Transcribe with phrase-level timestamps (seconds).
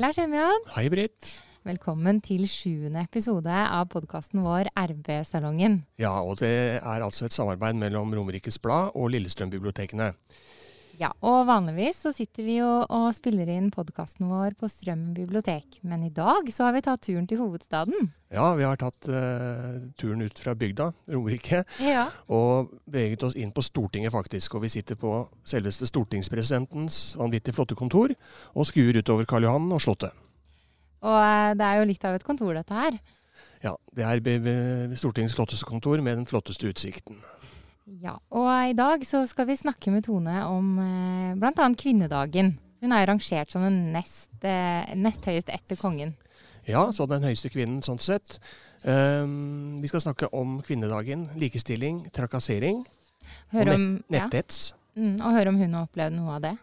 [0.00, 0.62] Lars Emjan.
[0.72, 1.26] Hei, Britt.
[1.68, 5.74] Velkommen til sjuende episode av podkasten vår RB-salongen.
[6.00, 10.14] Ja, og det er altså et samarbeid mellom Romerikes Blad og Lillestrøm-bibliotekene.
[11.00, 15.78] Ja, og vanligvis så sitter vi jo og spiller inn podkasten vår på Strømmen bibliotek.
[15.80, 18.10] Men i dag så har vi tatt turen til hovedstaden.
[18.28, 22.04] Ja, vi har tatt uh, turen ut fra bygda, Romerike, Ja.
[22.28, 24.58] og beveget oss inn på Stortinget faktisk.
[24.58, 28.12] Og vi sitter på selveste stortingspresidentens vanvittig flotte kontor
[28.52, 30.12] og skuer utover Karl Johan og Slottet.
[31.00, 33.00] Og uh, det er jo litt av et kontor, dette her.
[33.64, 37.24] Ja, det er Stortingets flotteste kontor med den flotteste utsikten.
[38.00, 41.68] Ja, Og i dag så skal vi snakke med Tone om eh, bl.a.
[41.74, 42.52] kvinnedagen.
[42.80, 46.14] Hun er rangert som den nest, eh, nest høyeste etter kongen.
[46.68, 48.38] Ja, så den høyeste kvinnen sånn sett.
[48.84, 52.78] Um, vi skal snakke om kvinnedagen, likestilling, trakassering
[53.52, 54.70] Høre og om, netthets.
[54.70, 56.54] ja, mm, og høre om hun har opplevd noe av det.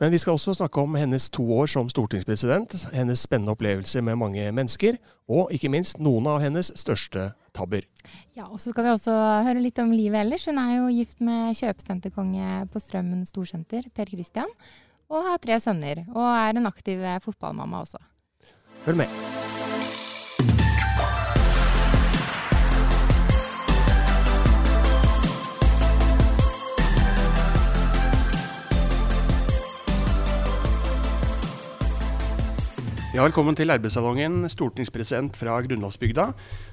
[0.00, 4.18] Men vi skal også snakke om hennes to år som stortingspresident, hennes spennende opplevelser med
[4.20, 4.98] mange mennesker,
[5.30, 7.86] og ikke minst noen av hennes største tabber.
[8.36, 10.48] Ja, og så skal vi også høre litt om livet ellers.
[10.48, 14.50] Hun er jo gift med kjøpesenterkonge på Strømmen storsenter, Per Christian,
[15.12, 16.06] og har tre sønner.
[16.14, 18.00] Og er en aktiv fotballmamma også.
[18.86, 19.51] Følg med.
[33.12, 36.30] Ja, velkommen til Arbeidssalongen, stortingspresident fra Grunnlovsbygda,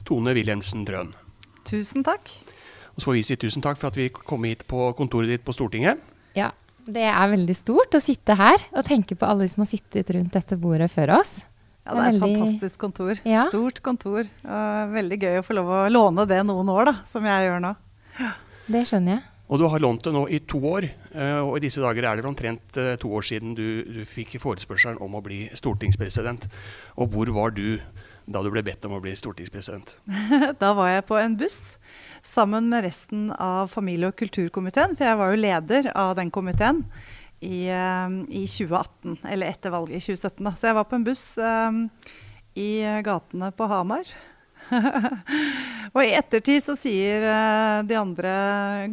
[0.08, 1.12] Tone Wilhelmsen Trøen.
[1.68, 2.32] Tusen takk.
[2.96, 5.44] Og så får vi si tusen takk for at vi kom hit på kontoret ditt
[5.48, 6.00] på Stortinget.
[6.40, 6.52] Ja,
[6.88, 10.32] det er veldig stort å sitte her og tenke på alle som har sittet rundt
[10.36, 11.42] dette bordet før oss.
[11.86, 13.20] Ja, det er et veldig- fantastisk kontor.
[13.26, 13.48] Ja.
[13.50, 14.24] Stort kontor.
[14.46, 17.60] Og veldig gøy å få lov å låne det noen år, da, som jeg gjør
[17.68, 17.76] nå.
[18.70, 19.24] Det skjønner jeg.
[19.50, 22.20] Og du har lånt det nå i to år, eh, og i disse dager er
[22.20, 26.46] det omtrent eh, to år siden du, du fikk forespørselen om å bli stortingspresident.
[27.02, 27.80] Og hvor var du
[28.30, 29.96] da du ble bedt om å bli stortingspresident?
[30.62, 31.80] Da var jeg på en buss
[32.22, 36.84] sammen med resten av familie- og kulturkomiteen, for jeg var jo leder av den komiteen
[37.42, 40.44] i, eh, i 2018, eller etter valget i 2017.
[40.46, 40.54] Da.
[40.54, 41.88] Så jeg var på en buss um,
[42.54, 44.14] i gatene på Hamar.
[45.96, 48.34] og i ettertid så sier eh, de andre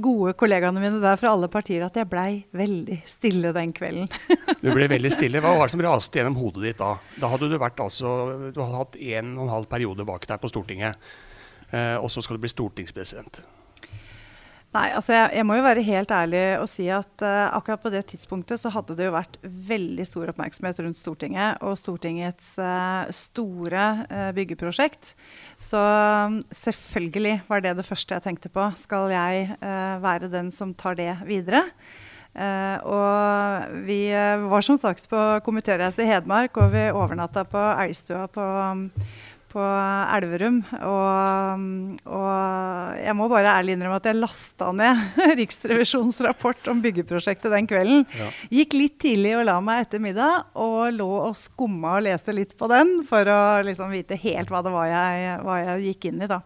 [0.02, 4.10] gode kollegaene mine der fra alle partier at jeg blei veldig stille den kvelden.
[4.64, 5.42] Du ble veldig stille.
[5.44, 6.96] Hva var det som raste gjennom hodet ditt da?
[7.20, 8.10] Da hadde du vært altså
[8.54, 10.98] Du hadde hatt en og en halv periode bak deg på Stortinget.
[11.70, 13.42] Eh, og så skal du bli stortingspresident.
[14.76, 17.92] Nei, altså jeg, jeg må jo være helt ærlig og si at uh, akkurat på
[17.94, 23.08] det tidspunktet så hadde det jo vært veldig stor oppmerksomhet rundt Stortinget og Stortingets uh,
[23.14, 25.14] store uh, byggeprosjekt.
[25.56, 28.68] Så um, selvfølgelig var det det første jeg tenkte på.
[28.76, 29.56] Skal jeg
[30.02, 31.64] være den som tar det videre?
[32.36, 37.62] Uh, og vi uh, var som sagt på komitéreise i Hedmark, og vi overnatta på
[37.80, 38.90] Elgstua på um,
[39.56, 39.64] på
[40.16, 40.60] Elverum.
[40.84, 41.64] Og,
[42.04, 45.02] og jeg må bare ærlig innrømme at jeg lasta ned
[45.40, 48.04] Riksrevisjonens rapport om byggeprosjektet den kvelden.
[48.18, 48.30] Ja.
[48.60, 52.56] Gikk litt tidlig og la meg etter middag, og lå og skumma og leste litt
[52.58, 56.26] på den for å liksom vite helt hva det var jeg, hva jeg gikk inn
[56.26, 56.30] i.
[56.30, 56.42] da.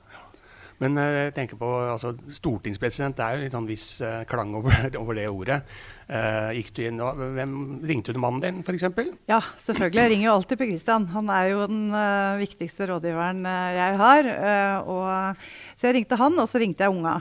[0.81, 4.55] Men eh, jeg tenker på altså, stortingspresident, det er jo litt sånn viss eh, klang
[4.57, 5.63] over, over det ordet.
[6.11, 7.53] Uh, gikk du inn, og, hvem,
[7.87, 8.83] ringte du mannen din, f.eks.?
[9.31, 10.01] Ja, selvfølgelig.
[10.01, 11.05] Jeg ringer jo alltid på Christian.
[11.13, 14.31] Han er jo den uh, viktigste rådgiveren uh, jeg har.
[14.91, 15.45] og,
[15.79, 17.13] så jeg ringte han, og så ringte jeg unga,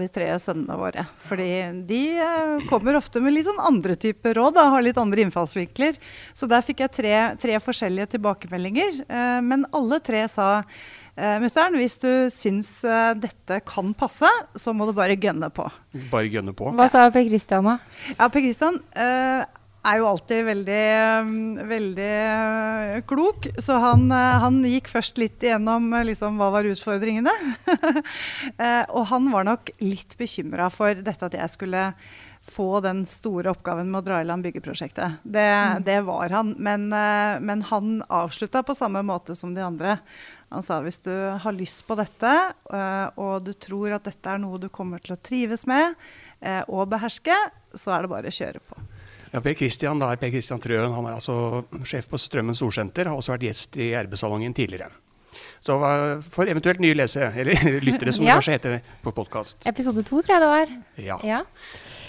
[0.00, 1.04] de tre sønnene våre.
[1.22, 1.46] Fordi
[1.86, 2.00] de
[2.66, 6.00] kommer ofte med litt sånn andre typer råd, da, har litt andre innfallsvinkler.
[6.34, 9.04] Så der fikk jeg tre, tre forskjellige tilbakemeldinger.
[9.46, 10.50] men alle tre sa
[11.12, 15.66] Mutter'n, hvis du syns eh, dette kan passe, så må du bare gønne på.
[16.12, 16.70] Bare gønne på.
[16.72, 17.76] Hva sa Per Christian da?
[18.14, 19.44] Ja, Per Kristian eh,
[19.82, 21.30] er jo alltid veldig, eh,
[21.68, 22.10] veldig
[22.96, 27.32] eh, klok, så han, eh, han gikk først litt igjennom eh, liksom, hva var utfordringene.
[28.62, 31.88] eh, og han var nok litt bekymra for dette at jeg skulle
[32.42, 35.20] få den store oppgaven med å dra i land byggeprosjektet.
[35.22, 35.82] Det, mm.
[35.86, 36.56] det var han.
[36.58, 40.00] Men, uh, men han avslutta på samme måte som de andre.
[40.52, 42.32] Han sa hvis du har lyst på dette,
[42.72, 45.94] uh, og du tror at dette er noe du kommer til å trives med
[46.44, 47.36] uh, og beherske,
[47.72, 48.82] så er det bare å kjøre på.
[49.32, 53.08] Ja, Per Christian, da er Per Christian Trøen han er altså sjef på Strømmen Storsenter.
[53.08, 54.92] Har også vært gjest i RB-salongen tidligere.
[55.62, 55.78] Så
[56.26, 58.34] for eventuelt nye lesere, eller lyttere, som ja.
[58.34, 59.64] det kanskje heter på podkast.
[59.70, 60.76] Episode to, tror jeg det var.
[61.00, 61.18] Ja.
[61.24, 61.40] ja.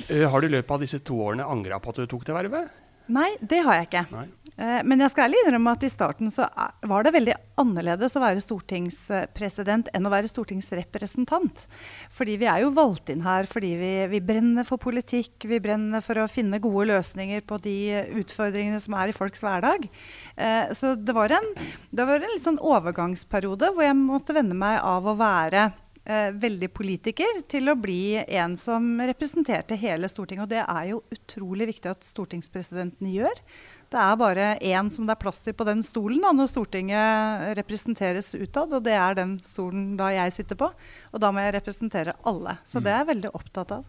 [0.10, 2.36] Uh, har du i løpet av disse to årene angra på at du tok det
[2.36, 2.80] vervet?
[3.14, 4.06] Nei, det har jeg ikke.
[4.12, 4.28] Nei.
[4.54, 6.46] Uh, men jeg skal ærlig innrømme at i starten så
[6.90, 11.66] var det veldig annerledes å være stortingspresident enn å være stortingsrepresentant.
[12.14, 16.04] Fordi vi er jo valgt inn her fordi vi, vi, brenner for politikk, vi brenner
[16.06, 17.78] for å finne gode løsninger på de
[18.22, 19.88] utfordringene som er i folks hverdag.
[20.36, 21.54] Eh, så det var, en,
[21.92, 25.68] det var en litt sånn overgangsperiode hvor jeg måtte venne meg av å være
[26.06, 30.46] eh, veldig politiker til å bli en som representerte hele Stortinget.
[30.48, 33.44] Og det er jo utrolig viktig at stortingspresidenten gjør.
[33.94, 37.58] Det er bare én som det er plass til på den stolen da, når Stortinget
[37.60, 38.74] representeres utad.
[38.74, 40.72] Og det er den stolen da jeg sitter på.
[41.14, 42.58] Og da må jeg representere alle.
[42.66, 43.86] Så det er jeg veldig opptatt av.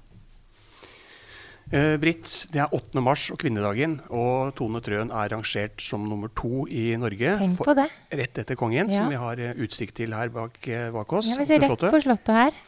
[1.72, 3.00] Eh, Britt, det er 8.
[3.00, 7.38] mars og kvinnedagen, og Tone Trøen er rangert som nummer to i Norge.
[7.40, 7.88] Tenk på det.
[8.12, 9.00] rett etter kongen, ja.
[9.00, 11.32] som vi har uh, utsikt til her bak, uh, bak oss.
[11.32, 12.60] Ja, vi ser rett på slottet her.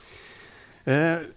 [0.88, 1.28] Uh,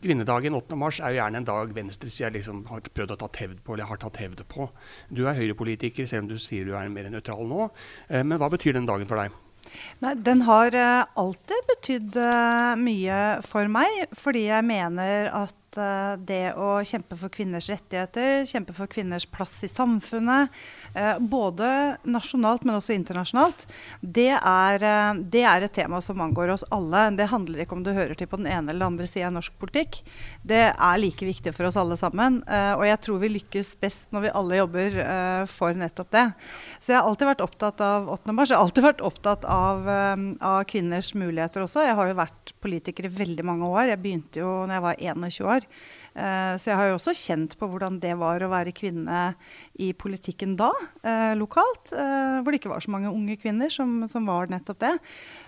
[0.00, 0.78] kvinnedagen 8.
[0.78, 3.74] mars er jo gjerne en dag venstresida liksom har prøvd å ta hevd på.
[3.74, 4.70] eller har tatt hevd på.
[5.08, 7.68] Du er høyrepolitiker, selv om du sier du er mer nøytral nå.
[8.08, 9.36] Uh, men hva betyr den dagen for deg?
[10.00, 12.16] Nei, den har uh, alltid betydd
[12.80, 18.74] mye for meg, fordi jeg mener at uh, det å kjempe for kvinners rettigheter, kjempe
[18.74, 20.50] for kvinners plass i samfunnet,
[20.96, 21.68] uh, både
[22.02, 23.66] nasjonalt, men også internasjonalt,
[24.00, 27.04] det er, uh, det er, et tema som angår oss alle.
[27.18, 29.54] Det handler ikke om du hører til på den ene eller andre sida av norsk
[29.60, 30.00] politikk.
[30.42, 32.40] Det er like viktig for oss alle sammen.
[32.48, 34.96] og jeg tror vi lykkes best når vi alle jobber
[35.50, 36.24] for nettopp det.
[36.80, 38.34] Så jeg har alltid vært opptatt av 8.
[38.34, 38.50] mars.
[38.50, 39.88] Jeg har alltid vært opptatt av,
[40.40, 41.84] av kvinners muligheter også.
[41.84, 43.92] Jeg har jo vært politiker i veldig mange år.
[43.92, 45.68] Jeg begynte jo når jeg var 21 år år.
[46.10, 49.20] Uh, så jeg har jo også kjent på hvordan det var å være kvinne
[49.78, 50.72] i politikken da,
[51.06, 51.92] uh, lokalt.
[51.94, 54.96] Uh, hvor det ikke var så mange unge kvinner som, som var nettopp det.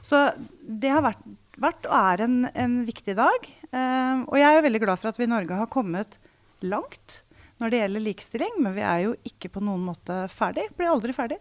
[0.06, 0.22] Så
[0.62, 1.26] det har vært,
[1.62, 3.50] vært og er en, en viktig dag.
[3.72, 6.18] og jeg er jo veldig glad for at vi i Norge har kommet
[6.62, 7.22] langt
[7.60, 10.64] når det gjelder likestilling, men vi er jo ikke på noen måte ferdig.
[10.74, 11.38] Blir aldri ferdig.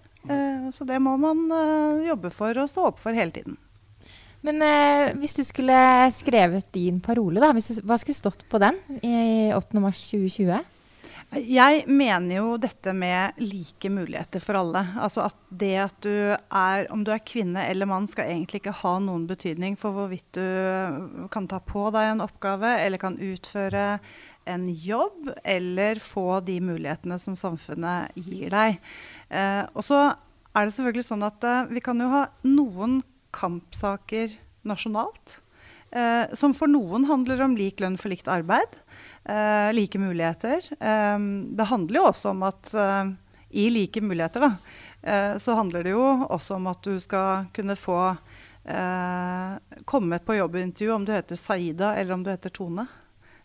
[0.76, 1.48] så det må man
[2.06, 3.58] jobbe for og stå opp for hele tiden.
[4.46, 5.78] Men eh, hvis du skulle
[6.16, 9.82] skrevet din parole, da, du, hva skulle stått på den i 8.
[9.84, 10.62] mars 2020?
[11.32, 14.82] Jeg mener jo dette med like muligheter for alle.
[15.00, 18.76] Altså at det at du er Om du er kvinne eller mann, skal egentlig ikke
[18.82, 24.02] ha noen betydning for hvorvidt du kan ta på deg en oppgave eller kan utføre
[24.52, 28.82] en jobb eller få de mulighetene som samfunnet gir deg.
[29.30, 30.02] Eh, og så
[30.52, 33.00] er det selvfølgelig sånn at eh, vi kan jo ha noen
[33.36, 34.36] kampsaker
[34.68, 35.42] nasjonalt.
[35.92, 38.78] Eh, som for noen handler om lik lønn for likt arbeid.
[39.26, 40.64] Eh, like muligheter.
[40.80, 41.18] Eh,
[41.58, 43.12] det handler jo også om at eh,
[43.52, 44.54] i like muligheter, da,
[45.04, 48.00] eh, så handler det jo også om at du skal kunne få
[48.64, 52.88] eh, komme på jobbintervju om du heter Saida eller om du heter Tone.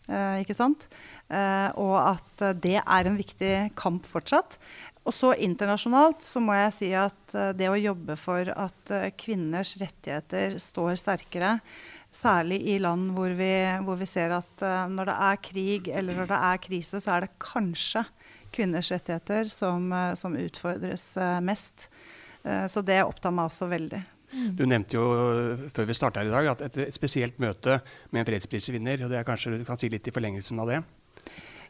[0.07, 0.87] ikke sant?
[1.27, 4.55] og at det er en viktig kamp fortsatt.
[5.07, 9.07] Og så internasjonalt så må jeg si at uh, det å jobbe for at uh,
[9.15, 11.57] kvinners rettigheter står sterkere,
[12.11, 13.51] særlig i land hvor vi,
[13.85, 17.15] hvor vi ser at uh, når det er krig eller når det er krise, så
[17.15, 18.03] er det kanskje
[18.51, 21.03] kvinners rettigheter som, som utfordres
[21.43, 21.89] mest.
[22.71, 23.99] så det opptar meg også veldig.
[24.55, 25.03] Du nevnte jo
[25.75, 27.81] før vi starta i dag at et, et spesielt møte
[28.15, 29.03] med en fredsprisvinner.
[29.03, 30.79] og det er kanskje Du kan si litt i forlengelsen av det?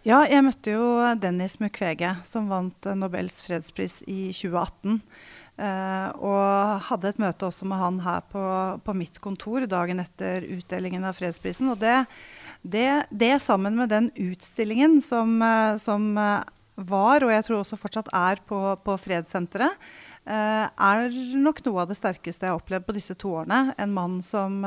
[0.08, 0.84] Ja, jeg møtte jo
[1.20, 5.02] Dennis Mukwege, som vant eh, Nobels fredspris i 2018.
[5.58, 8.42] Uh, og hadde et møte også med han her på,
[8.86, 11.72] på, mitt kontor dagen etter utdelingen av fredsprisen.
[11.74, 11.96] Og det,
[12.62, 16.46] det, det sammen med den utstillingen som, uh, som uh,
[16.78, 19.90] var, og jeg tror også fortsatt er, på, på Fredssenteret,
[20.28, 21.06] er
[21.40, 23.72] nok noe av det sterkeste jeg har opplevd på disse to årene.
[23.80, 24.58] En mann som,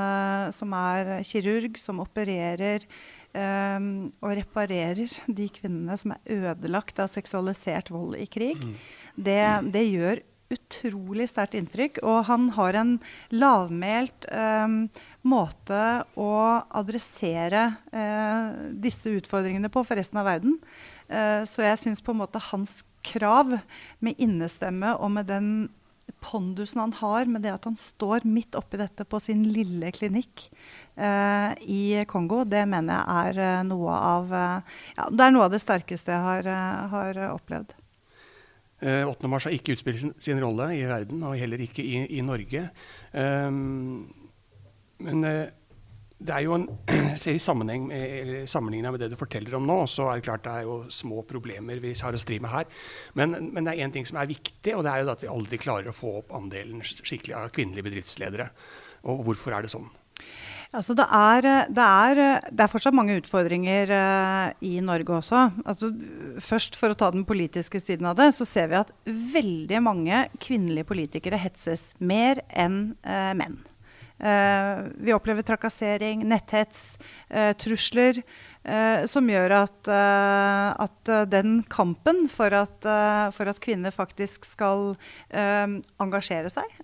[0.56, 2.86] som er kirurg, som opererer
[3.30, 8.58] Um, og reparerer de kvinnene som er ødelagt av seksualisert vold i krig.
[8.58, 8.72] Mm.
[9.14, 9.42] Det,
[9.76, 12.00] det, gjør utrolig sterkt inntrykk.
[12.02, 12.96] Og han har en
[13.30, 14.80] lavmælt um,
[15.22, 15.82] måte
[16.18, 16.32] å
[16.80, 20.58] adressere uh, disse utfordringene på for resten av verden.
[21.06, 23.60] Uh, så jeg syns på en måte hans krav
[24.02, 25.52] med innestemme og med den
[26.22, 30.46] pondusen han har med det at han står midt oppi dette på sin lille klinikk
[30.96, 35.54] eh, i Kongo, det mener jeg er eh, noe av eh, ja, er noe av
[35.54, 37.76] det sterkeste jeg har, eh, har opplevd.
[38.80, 38.88] 8.
[38.88, 42.70] Eh, mars har ikke utspilt sin, rolle i verden, og heller ikke i, i Norge.
[43.12, 44.08] Um,
[45.00, 45.24] men
[46.20, 46.66] det er jo en,
[47.20, 50.44] ser i sammenheng med, sammenligna med det du forteller om nå, så er det klart
[50.44, 52.68] det er jo små problemer vi har å stri med her.
[53.18, 55.32] Men, men det er én ting som er viktig, og det er jo at vi
[55.32, 58.50] aldri klarer å få opp andelen skikkelig av kvinnelige bedriftsledere.
[59.08, 59.88] Og hvorfor er det sånn?
[60.70, 65.48] Altså det, er, det, er, det, er, fortsatt mange utfordringer uh, i Norge også.
[65.66, 65.90] Altså,
[66.38, 70.28] først For å ta den politiske siden av det, så ser vi at veldig mange
[70.38, 73.58] kvinnelige politikere hetses mer enn uh, menn.
[74.20, 76.98] Uh, vi opplever trakassering, netthets,
[77.34, 78.22] uh, trusler.
[78.60, 82.84] Uh, som gjør at, at den kampen for at,
[83.32, 84.92] for at, kvinner faktisk skal
[85.32, 86.74] engasjere seg,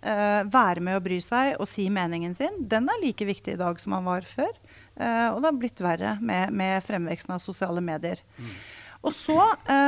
[0.48, 3.76] være med å bry seg og si meningen sin, den er like viktig i dag
[3.82, 4.56] som han var før.
[4.96, 8.24] og det har blitt verre med, med fremveksten av sosiale medier.
[8.40, 8.56] Mm.
[9.04, 9.38] Og så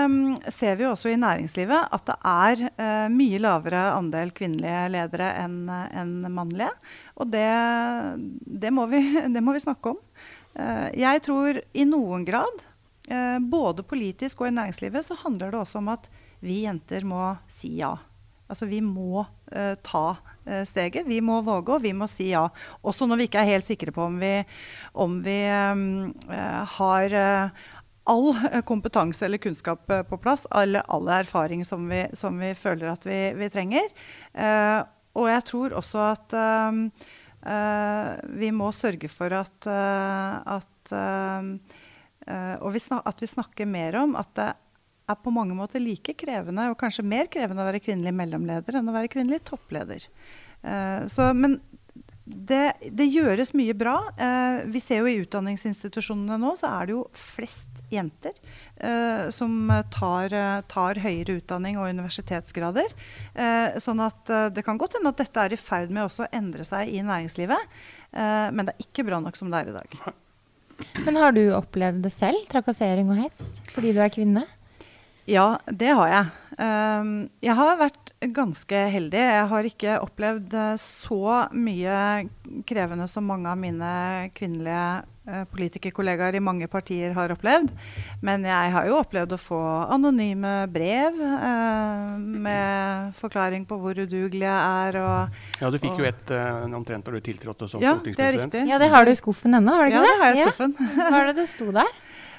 [0.07, 5.33] um, ser vi også i næringslivet at det er uh, mye lavere andel kvinnelige ledere
[5.43, 6.71] enn en mannlige.
[7.19, 7.49] Og det,
[8.45, 9.03] det, må vi,
[9.35, 10.03] det, må vi, snakke om.
[10.59, 12.65] Uh, jeg tror i noen grad,
[13.11, 16.11] uh, både politisk og i næringslivet, så handler det også om at
[16.45, 17.97] vi jenter må si ja.
[18.49, 19.27] Altså vi må
[19.85, 20.05] ta
[20.65, 21.05] steget.
[21.05, 22.47] Vi må våge, og vi må si ja.
[22.81, 24.31] Også når vi ikke er helt sikre på om vi,
[24.97, 25.37] om vi
[25.75, 25.83] um,
[26.79, 27.17] har
[28.09, 30.47] all eh, kompetanse eller kunnskap eh, på plass.
[30.51, 33.91] eller all erfaring som vi, som vi, føler at vi, vi trenger.
[34.33, 34.81] Eh,
[35.19, 36.77] og jeg tror også at uh,
[37.43, 40.93] uh, vi må sørge for at, at,
[42.29, 44.47] vi at vi snakker mer om at det
[45.09, 48.93] er på mange måter like krevende, og kanskje mer krevende å være kvinnelig mellomleder enn
[48.93, 50.07] å være kvinnelig toppleder.
[51.09, 51.57] Så, men
[52.29, 53.97] det, det, gjøres mye bra.
[54.21, 58.35] Eh, vi ser jo i utdanningsinstitusjonene nå så er det jo flest jenter
[58.77, 60.35] eh, som tar,
[60.69, 62.93] tar, høyere utdanning og universitetsgrader.
[63.35, 66.27] Eh, sånn at eh, det kan godt hende at dette er i ferd med også
[66.27, 67.79] å endre seg i næringslivet.
[68.13, 69.99] Eh, men det er ikke bra nok som det er i dag.
[71.07, 74.45] Men har du opplevd det selv, trakassering og hets, fordi du er kvinne?
[75.29, 76.48] Ja, det har jeg.
[76.59, 79.21] Um, jeg har vært ganske heldig.
[79.21, 81.99] Jeg har ikke opplevd eh, så mye
[82.67, 83.91] krevende som mange av mine
[84.35, 87.71] kvinnelige uh, politikerkollegaer i mange partier har opplevd.
[88.27, 89.61] Men jeg har jo opplevd å få
[89.95, 94.99] anonyme brev uh, med forklaring på hvor udugelig jeg er.
[95.05, 98.51] Og, ja, du fikk jo et uh, omtrent da du tiltrådte som ja, stortingspresident.
[98.51, 98.75] Det er riktig.
[98.75, 100.11] Ja, det har du i skuffen ennå, har du ikke ja, det?
[100.11, 100.77] Ja, det har jeg i skuffen.
[100.83, 101.07] Ja.
[101.07, 101.97] Hva er det det sto der?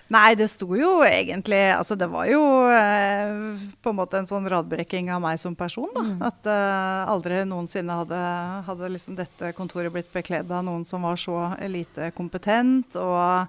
[0.09, 2.41] Nei, det sto jo egentlig Altså, det var jo
[2.73, 6.05] eh, på en måte en sånn radbrekking av meg som person, da.
[6.05, 6.15] Mm.
[6.29, 8.21] At eh, aldri noensinne hadde,
[8.69, 12.97] hadde liksom dette kontoret blitt bekledd av noen som var så lite kompetent.
[12.97, 13.45] og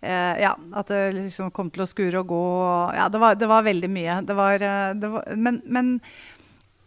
[0.00, 2.42] eh, ja, at det liksom kom til å skure og gå.
[2.96, 4.20] Ja, det var, det var veldig mye.
[4.26, 5.94] Det var, eh, det var men, men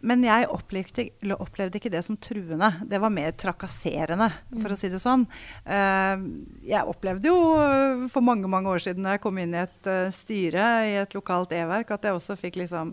[0.03, 1.05] men jeg opplevde,
[1.37, 2.69] opplevde, ikke det som truende.
[2.89, 4.75] Det var mer trakasserende, for mm.
[4.75, 5.23] å si det sånn.
[5.63, 6.25] Uh,
[6.67, 9.89] jeg opplevde jo eh, for mange mange år siden da jeg kom inn i et
[9.89, 12.91] uh, styre i et lokalt e-verk, at jeg også fikk liksom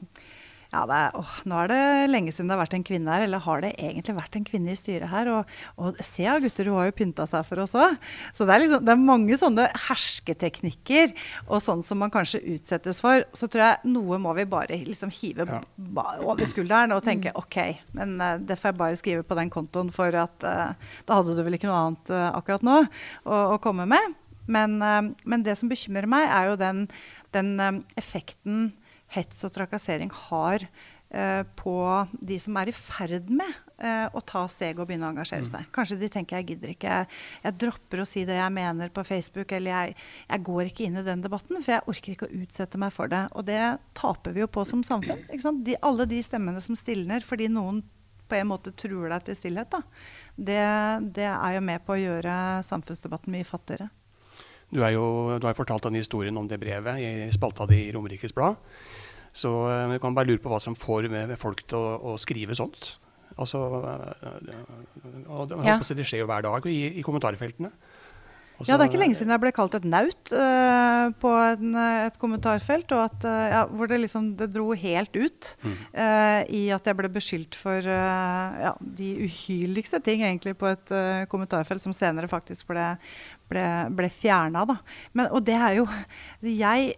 [0.70, 3.24] ja, er, åh, nå er det lenge siden det har vært en kvinne her.
[3.26, 5.30] Eller har det egentlig vært en kvinne i styret her?
[5.34, 7.96] Og, og se ja, gutter, hun har jo pynta seg for oss òg.
[8.36, 11.14] Så det er, liksom, det er, mange sånne hersketeknikker
[11.48, 13.26] og sånn som man kanskje utsettes for.
[13.34, 15.60] Så tror jeg noe må vi bare liksom hive ja.
[16.22, 17.40] over skulderen og tenke mm.
[17.42, 17.58] OK,
[17.98, 20.76] men uh, det får jeg bare skrive på den kontoen, for at uh,
[21.08, 22.82] da hadde du vel ikke noe annet uh, akkurat nå
[23.26, 24.18] å, å komme med.
[24.50, 26.80] Men, men, det som bekymrer meg, er jo den,
[27.36, 27.52] den
[28.00, 28.70] effekten
[29.14, 30.64] hets og trakassering har
[31.10, 31.74] eh, på
[32.20, 33.50] de som er i ferd med
[33.82, 35.50] eh, å ta steg og begynne å engasjere mm.
[35.50, 35.68] seg.
[35.74, 39.04] Kanskje de tenker jeg gidder ikke, jeg, jeg, dropper å si det jeg mener på
[39.06, 42.42] Facebook, eller jeg, jeg, går ikke inn i den debatten, for jeg orker ikke å
[42.42, 43.24] utsette meg for det.
[43.34, 43.62] Og det
[43.98, 45.24] taper vi jo på som samfunn.
[45.66, 47.82] De, alle de stemmene som stilner fordi noen
[48.30, 49.74] på en måte truer deg til stillhet,
[50.38, 50.62] det,
[51.16, 52.34] det er jo med på å gjøre
[52.68, 53.90] samfunnsdebatten mye fattigere.
[54.70, 55.04] Du, jo,
[55.38, 58.58] du har jo fortalt den historien om det brevet i spalta di i Romerikes Blad.
[59.32, 59.50] Så
[59.90, 62.96] du kan bare lure på hva som får med, folk til å, å skrive sånt.
[63.40, 64.10] Altså, uh,
[65.30, 65.78] og, ja.
[65.80, 67.70] Det skjer jo hver dag i, i kommentarfeltene.
[68.60, 71.76] Også, ja, Det er ikke lenge siden jeg ble kalt et naut uh, på en,
[71.80, 72.92] et kommentarfelt.
[72.92, 75.78] og at, uh, ja, Hvor det liksom det dro helt ut mm.
[75.96, 80.92] uh, i at jeg ble beskyldt for ja, de uhyrligste ting egentlig på et
[81.32, 82.84] kommentarfelt, som senere faktisk ble,
[83.50, 83.66] ble,
[83.98, 84.64] ble fjerna.
[85.26, 85.86] Og det er jo
[86.40, 86.94] jeg,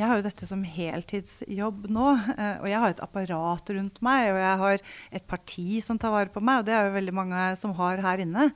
[0.00, 2.06] jeg har jo dette som heltidsjobb nå.
[2.34, 4.84] eh, og jeg har et apparat rundt meg, og jeg har
[5.18, 6.62] et parti som tar vare på meg.
[6.62, 8.48] Og det er jo veldig mange som har her inne.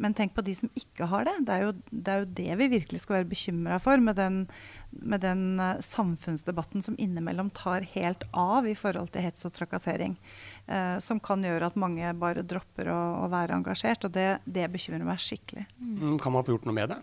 [0.00, 1.36] Men tenk på de som ikke har det.
[1.48, 4.42] Det er jo det, er jo det vi virkelig skal være bekymra for med den,
[4.90, 10.18] med den uh, samfunnsdebatten som innimellom tar helt av i forhold til hets og trakassering.
[10.70, 14.04] Eh, som kan gjøre at mange bare dropper å, å være engasjert.
[14.06, 15.66] Og det, det bekymrer meg skikkelig.
[15.80, 17.00] Mm, kan man få gjort noe med det?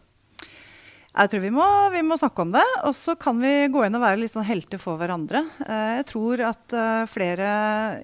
[1.17, 2.63] Jeg tror vi må, vi må, snakke om det.
[2.85, 5.41] Og så kan vi gå inn og være litt sånn helter for hverandre.
[5.65, 7.47] Eh, jeg tror at eh, flere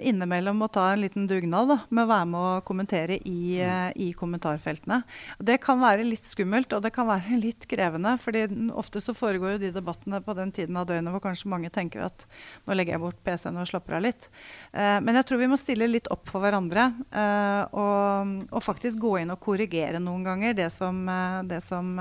[0.01, 3.91] innimellom må ta en liten dugnad da, med å være med å kommentere i, eh,
[4.01, 5.03] i kommentarfeltene.
[5.37, 8.15] Det kan være litt skummelt, og det kan være litt krevende.
[8.23, 11.69] fordi ofte så foregår jo de debattene på den tiden av døgnet hvor kanskje mange
[11.73, 12.25] tenker at
[12.65, 14.29] nå legger jeg bort PC-en og slapper av litt.
[14.73, 16.85] Men jeg tror vi må stille litt opp for hverandre.
[17.75, 21.03] Og, og faktisk gå inn og korrigere noen ganger det som,
[21.49, 21.93] det som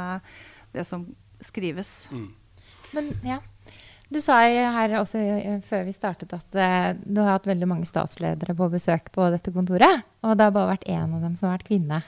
[0.72, 1.06] det som
[1.42, 2.08] skrives.
[2.12, 2.28] Mm.
[2.92, 3.40] Men ja,
[4.12, 5.20] Du sa her også
[5.64, 9.54] før vi startet at uh, du har hatt veldig mange statsledere på besøk på dette
[9.54, 10.04] kontoret.
[10.20, 12.02] Og det har bare vært én av dem som har vært kvinne.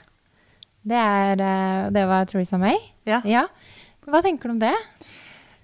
[0.85, 2.77] Det, er, uh, det var Theresa May.
[3.09, 3.23] Ja.
[3.25, 3.47] ja.
[4.05, 4.75] Hva tenker du om det?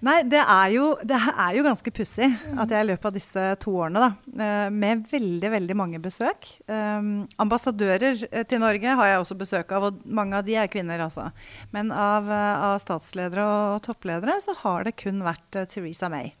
[0.02, 2.58] Nei, det er jo, det er jo ganske pussig mm.
[2.64, 6.48] at jeg i løpet av disse to årene, da, eh, med veldig veldig mange besøk
[6.66, 10.70] um, Ambassadører eh, til Norge har jeg også besøk av, og mange av de er
[10.72, 11.28] kvinner, altså.
[11.74, 16.32] Men av, av statsledere og toppledere så har det kun vært Theresa May.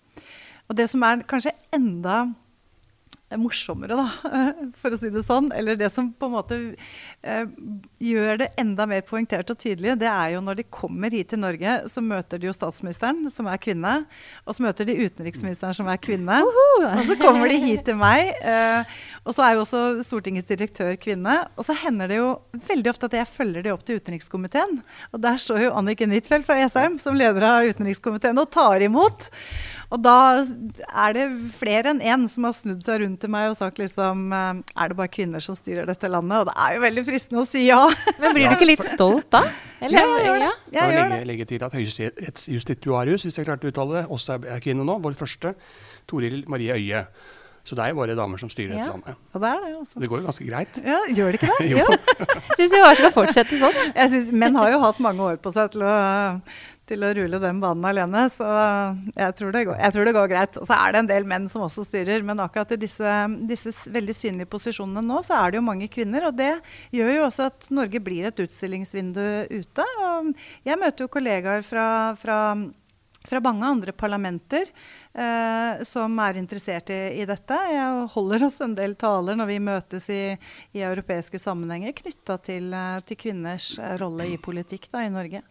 [0.66, 2.24] Og det som er kanskje enda
[3.40, 4.32] morsommere, da,
[4.80, 5.50] for å si det sånn.
[5.56, 6.58] Eller det som på en måte
[7.22, 7.50] eh,
[8.02, 11.42] gjør det enda mer poengtert og tydelig, det er jo når de kommer hit til
[11.42, 13.94] Norge, så møter de jo statsministeren, som er kvinne.
[14.46, 16.40] Og så møter de utenriksministeren, som er kvinne.
[16.46, 18.32] Og så kommer de hit til meg.
[18.40, 18.96] Eh,
[19.26, 21.42] og så er jo også Stortingets direktør kvinne.
[21.56, 22.32] Og så hender det jo
[22.70, 24.80] veldig ofte at jeg følger de opp til utenrikskomiteen.
[25.12, 29.30] Og der står jo Anniken Huitfeldt fra Jessheim som leder av utenrikskomiteen og tar imot.
[29.92, 31.24] Og da er det
[31.58, 34.62] flere enn én en som har snudd seg rundt til meg og sagt liksom eh,
[34.76, 36.42] Er det bare kvinner som styrer dette landet?
[36.42, 37.80] Og det er jo veldig fristende å si ja.
[38.20, 39.44] Men blir du ikke litt stolt da?
[39.82, 40.02] Eller?
[40.02, 40.54] Ja, jeg gjør det.
[40.72, 44.38] Jeg det var lenge, lenge til at Høyesterettsjustitiarius, hvis jeg klarte å uttale det, også
[44.38, 44.98] er kvinne nå.
[45.02, 45.54] Vår første,
[46.10, 47.06] Toril Marie Øie.
[47.62, 48.88] Så det er jo bare damer som styrer ja.
[48.90, 49.18] landet.
[49.32, 50.00] Og det, er det, altså.
[50.02, 50.78] det går jo ganske greit.
[50.82, 51.68] Ja, Gjør det ikke det?
[51.72, 51.84] jo.
[52.58, 53.78] Syns vi bare skal fortsette sånn.
[53.94, 55.92] Jeg synes, Menn har jo hatt mange år på seg til å,
[56.90, 58.46] til å rulle den banen alene, så
[59.14, 60.58] jeg tror, går, jeg tror, det går, greit.
[60.60, 63.14] Og så er det en del menn som også styrer, men akkurat i disse,
[63.48, 66.28] disse, veldig synlige posisjonene nå, så er det jo mange kvinner.
[66.30, 66.52] Og det
[66.94, 69.88] gjør jo også at Norge blir et utstillingsvindu ute.
[70.08, 70.32] Og
[70.68, 71.88] jeg møter jo kollegaer fra,
[72.20, 72.38] fra
[73.28, 74.66] fra mange andre parlamenter
[75.14, 77.58] eh, som er interessert i, i, dette.
[77.70, 80.22] Jeg holder oss en del taler når vi møtes i,
[80.74, 85.44] i europeiske sammenhenger knytta til, eh, til, kvinners eh, rolle i politikk da, i Norge.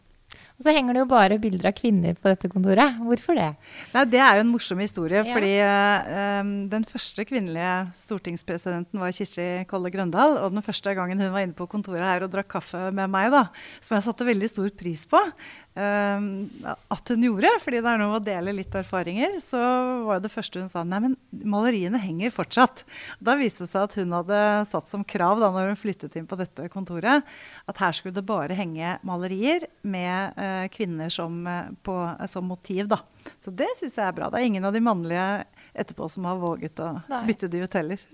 [0.61, 2.99] Og så henger det jo bare bilder av kvinner på dette kontoret.
[3.01, 3.47] Hvorfor det?
[3.95, 5.23] Nei, det er jo en morsom historie.
[5.25, 5.33] Ja.
[5.33, 10.37] fordi uh, Den første kvinnelige stortingspresidenten var Kirsti Kolle Grøndal.
[10.43, 13.31] Og den første gangen hun var inne på kontoret her og drakk kaffe med meg,
[13.33, 13.47] da,
[13.81, 15.23] som jeg satte veldig stor pris på,
[15.73, 19.59] at hun gjorde, fordi det er noe å dele litt erfaringer, så
[20.03, 21.15] var det første hun sa nei, men
[21.47, 22.83] maleriene henger fortsatt.
[23.23, 26.27] Da viste det seg at hun hadde satt som krav da når hun flyttet inn
[26.27, 27.23] på dette kontoret,
[27.71, 31.95] at her skulle det bare henge malerier med uh, kvinner som, uh, på,
[32.27, 32.89] som, motiv.
[32.91, 32.99] da.
[33.39, 34.27] Så det syns jeg er bra.
[34.27, 35.27] Det er ingen av de mannlige
[35.71, 37.25] etterpå som har våget å nei.
[37.31, 38.07] bytte de ut heller.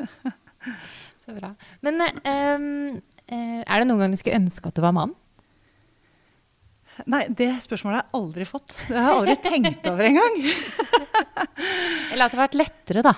[1.25, 1.55] så bra.
[1.81, 2.99] Men um,
[3.33, 5.17] er det noen gang du skulle ønske at du var mann?
[7.05, 8.77] Nei, det spørsmålet har jeg aldri fått.
[8.87, 10.37] Det har jeg aldri tenkt over engang.
[12.11, 13.17] Eller at det har vært lettere, da.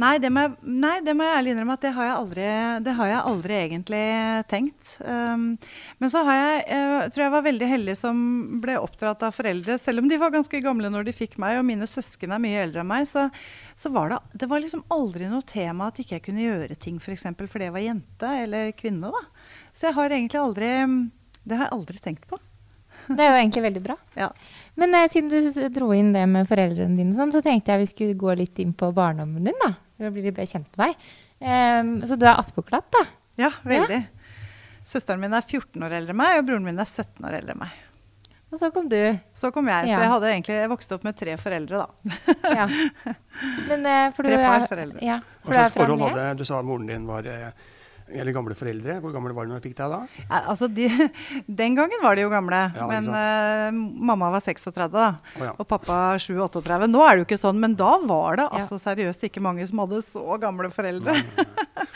[0.00, 2.44] Nei det, jeg, nei, det må jeg, ærlig innrømme at det har jeg aldri,
[2.96, 4.04] har jeg aldri egentlig
[4.48, 4.94] tenkt.
[5.04, 5.42] Um,
[6.00, 8.22] men så har jeg, jeg tror jeg var veldig heldig som
[8.62, 9.76] ble oppdratt av foreldre.
[9.82, 12.64] Selv om de var ganske gamle når de fikk meg, og mine søsken er mye
[12.64, 13.26] eldre enn meg, så,
[13.76, 16.96] så var det, det var liksom aldri noe tema at ikke jeg kunne gjøre ting
[17.02, 17.28] f.eks.
[17.34, 19.12] For fordi jeg var jente eller kvinne.
[19.12, 19.50] da.
[19.74, 20.74] Så jeg har egentlig aldri
[21.44, 22.38] det har jeg aldri tenkt på.
[23.10, 23.96] Det er jo egentlig veldig bra.
[24.18, 24.28] Ja.
[24.78, 27.90] Men eh, siden du dro inn det med foreldrene dine, sånn, så tenkte jeg vi
[27.90, 29.56] skulle gå litt inn på barndommen din.
[29.64, 31.10] da, For å bli litt bedre kjent med deg.
[31.40, 33.04] Um, så du er attpåklatt, da?
[33.40, 34.02] Ja, veldig.
[34.04, 34.80] Ja.
[34.86, 37.56] Søsteren min er 14 år eldre enn meg, og broren min er 17 år eldre
[37.56, 37.78] enn meg.
[38.50, 38.98] Og så kom du.
[39.36, 39.90] Så kom jeg.
[39.90, 39.96] Ja.
[39.96, 42.16] Så jeg hadde egentlig vokst opp med tre foreldre, da.
[42.58, 42.64] ja.
[43.68, 45.02] Men, eh, for tre par foreldre.
[45.06, 47.52] Ja, for Hva slags forhold hadde Du sa moren din var uh,
[48.12, 48.98] eller gamle foreldre.
[49.02, 50.00] Hvor gamle var du når du fikk deg da?
[50.20, 50.88] Ja, altså de,
[51.62, 52.60] den gangen var de jo gamle.
[52.76, 55.54] Ja, men uh, mamma var 36 da, oh, ja.
[55.56, 56.90] og pappa 37-38.
[56.90, 59.82] Nå er det jo ikke sånn, men da var det altså seriøst ikke mange som
[59.84, 61.16] hadde så gamle foreldre.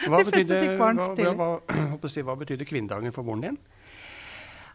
[0.05, 3.63] Hva, betydde, hva, hva, hva, hva betydde kvinnedagen for moren din?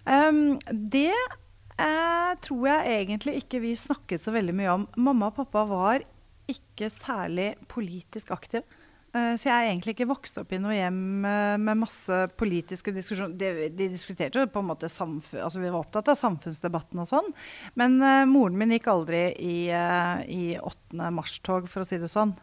[0.10, 4.88] Um, det eh, tror jeg egentlig ikke vi snakket så veldig mye om.
[4.98, 6.06] Mamma og pappa var
[6.50, 8.66] ikke særlig politisk aktive.
[9.10, 12.94] Eh, så jeg er egentlig ikke vokst opp i noe hjem eh, med masse politiske
[12.94, 13.34] diskusjoner.
[13.74, 17.32] De, diskuterte jo på en måte samfunn, altså Vi var opptatt av samfunnsdebatten og sånn.
[17.80, 21.10] Men uh, moren min gikk aldri i, i 8.
[21.16, 22.36] mars-tog, for å si det sånn.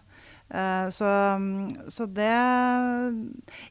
[0.46, 1.08] Så,
[1.90, 2.28] så, det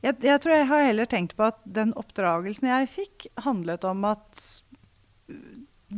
[0.03, 4.03] jeg, jeg, tror jeg har heller tenkt på at den oppdragelsen jeg fikk, handlet om
[4.10, 4.41] at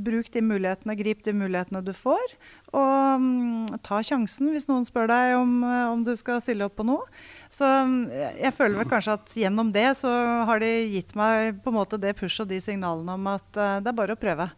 [0.03, 2.35] bruk de mulighetene, grip de mulighetene du får.
[2.75, 6.77] Og um, ta sjansen hvis noen spør deg om, uh, om, du skal stille opp
[6.79, 7.07] på noe.
[7.53, 10.11] Så um, jeg føler vel kanskje at gjennom det så
[10.49, 13.77] har de gitt meg på en måte det push og de signalene om at uh,
[13.81, 14.49] det er bare å prøve.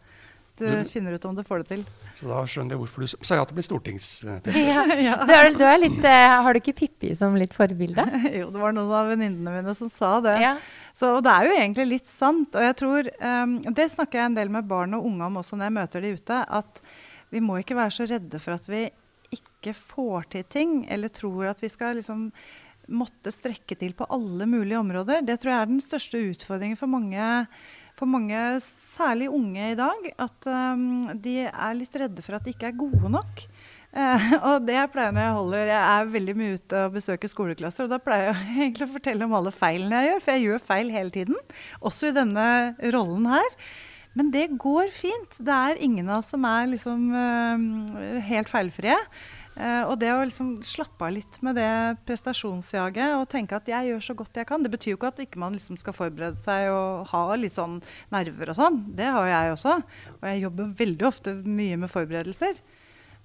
[0.60, 0.88] Du mm.
[0.92, 1.84] finner ut om du får det til.
[2.20, 4.52] Så da skjønner jeg hvorfor du sa ja til å bli stortingspresident.
[4.70, 4.84] Ja.
[5.08, 5.16] ja.
[5.26, 8.04] Du, er, du er litt, uh, har du ikke Pippi som litt forbilde?
[8.38, 10.36] jo, det var noen av venninnene mine som sa det.
[10.42, 10.54] Ja.
[10.92, 12.54] Så, og det er jo egentlig litt sant.
[12.54, 15.58] Og jeg tror, um, det snakker jeg en del med barn og unge om også
[15.58, 16.40] når jeg møter de ute.
[16.60, 16.82] at
[17.30, 18.88] vi må ikke være så redde for at vi
[19.30, 22.30] ikke får til ting, eller tror at vi skal liksom
[22.90, 25.22] måtte strekke til på alle mulige områder.
[25.22, 27.26] Det tror jeg er den største utfordringen for mange,
[28.00, 30.08] for mange særlig unge i dag.
[30.24, 33.44] At um, de er litt redde for at de ikke er gode nok.
[33.90, 37.32] Uh, og det jeg pleier når jeg holder Jeg er veldig mye ute og besøker
[37.32, 37.84] skoleklasser.
[37.86, 40.66] Og da pleier jeg egentlig å fortelle om alle feilene jeg gjør, for jeg gjør
[40.72, 41.40] feil hele tiden.
[41.80, 42.48] Også i denne
[42.96, 43.50] rollen her.
[44.18, 45.36] Men det går fint.
[45.38, 48.96] Det er ingen av oss som er liksom uh, helt feilfrie.
[49.60, 51.68] Uh, og det å liksom slappe av litt med det
[52.08, 55.20] prestasjonsjaget og tenke at jeg gjør så godt jeg kan Det betyr jo ikke at
[55.20, 57.80] ikke man liksom skal forberede seg og ha litt sånn
[58.14, 58.78] nerver og sånn.
[58.96, 59.74] Det har jeg også.
[60.16, 62.62] Og jeg jobber veldig ofte mye med forberedelser.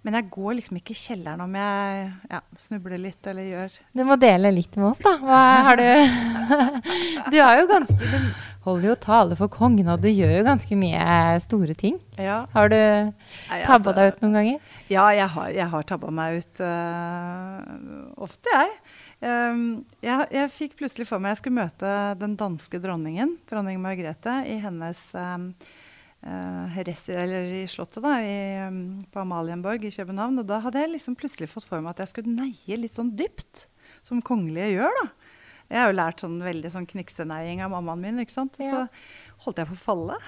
[0.06, 4.04] Men jeg går liksom ikke i kjelleren om jeg ja, snubler litt eller gjør Du
[4.06, 5.16] må dele litt med oss, da.
[5.18, 5.88] Hva har du
[7.34, 8.20] Du har jo ganske Du
[8.68, 11.98] holder jo tale for kongen, og du gjør jo ganske mye store ting.
[12.22, 12.44] Ja.
[12.54, 14.75] Har du tabba altså, deg ut noen ganger?
[14.92, 17.62] Ja, jeg har, jeg har tabba meg ut uh,
[18.22, 18.76] ofte, jeg.
[19.26, 19.64] Um,
[20.04, 20.28] jeg.
[20.36, 20.52] jeg.
[20.54, 25.48] fikk plutselig for meg jeg skulle møte den danske dronningen, dronning Margrethe, i hennes um,
[26.22, 30.44] uh, eller i Slottet da, i, um, på Amalienborg i København.
[30.44, 33.16] Og da hadde jeg liksom plutselig fått for meg at jeg skulle neie litt sånn
[33.18, 33.66] dypt,
[34.06, 35.02] som kongelige gjør.
[35.02, 35.08] da.
[35.66, 38.22] Jeg har jo lært sånn veldig sånn knikseneiing av mammaen min.
[38.22, 38.60] ikke sant?
[38.62, 38.70] Ja.
[38.70, 40.20] Så holdt jeg på å falle.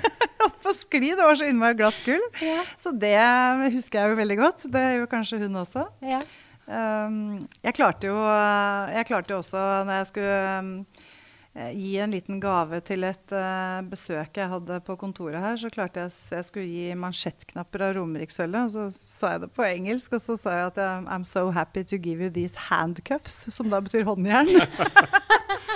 [0.66, 1.12] På skli.
[1.14, 2.40] Det var så innmari glatt gulv.
[2.42, 2.62] Ja.
[2.80, 3.16] Så det
[3.74, 4.66] husker jeg jo veldig godt.
[4.72, 5.86] Det gjør kanskje hun også.
[6.04, 6.20] Ja.
[6.66, 8.16] Um, jeg klarte jo
[8.90, 10.72] jeg klarte også når jeg skulle um,
[11.56, 15.56] Eh, gi en liten gave til et uh, besøk jeg hadde på kontoret her.
[15.56, 18.74] Så klarte jeg jeg skulle gi mansjettknapper av Romerikssølvet.
[18.74, 21.84] Så sa jeg det på engelsk, og så sa jeg at jeg, I'm so happy
[21.84, 24.52] to give you these handcuffs, som da betyr håndjern.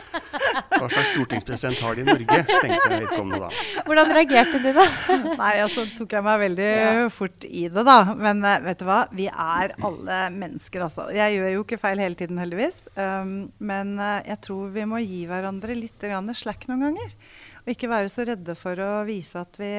[0.81, 3.51] Hva slags stortingspresident har de i Norge, tenkte jeg vedkommende da.
[3.87, 4.87] Hvordan reagerte du da?
[5.43, 7.05] Nei, altså tok jeg meg veldig ja.
[7.13, 7.99] fort i det, da.
[8.17, 11.11] Men uh, vet du hva, vi er alle mennesker, altså.
[11.15, 12.83] Jeg gjør jo ikke feil hele tiden, heldigvis.
[12.97, 16.09] Um, men uh, jeg tror vi må gi hverandre litt
[16.41, 17.15] slack noen ganger.
[17.65, 19.75] Og ikke være så redde for å vise at vi,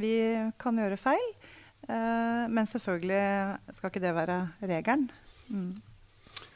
[0.00, 0.14] vi
[0.60, 1.26] kan gjøre feil.
[1.88, 3.24] Uh, men selvfølgelig
[3.76, 5.08] skal ikke det være regelen.
[5.48, 5.72] Mm.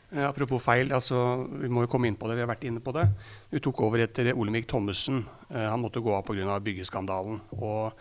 [0.08, 1.18] Eh, apropos feil, altså,
[1.60, 2.38] vi må jo komme inn på det.
[2.38, 3.04] Vi har vært inne på det.
[3.52, 5.20] Du tok over etter Olemic Thommessen.
[5.50, 6.58] Eh, han måtte gå av pga.
[6.64, 7.40] byggeskandalen.
[7.58, 7.92] Og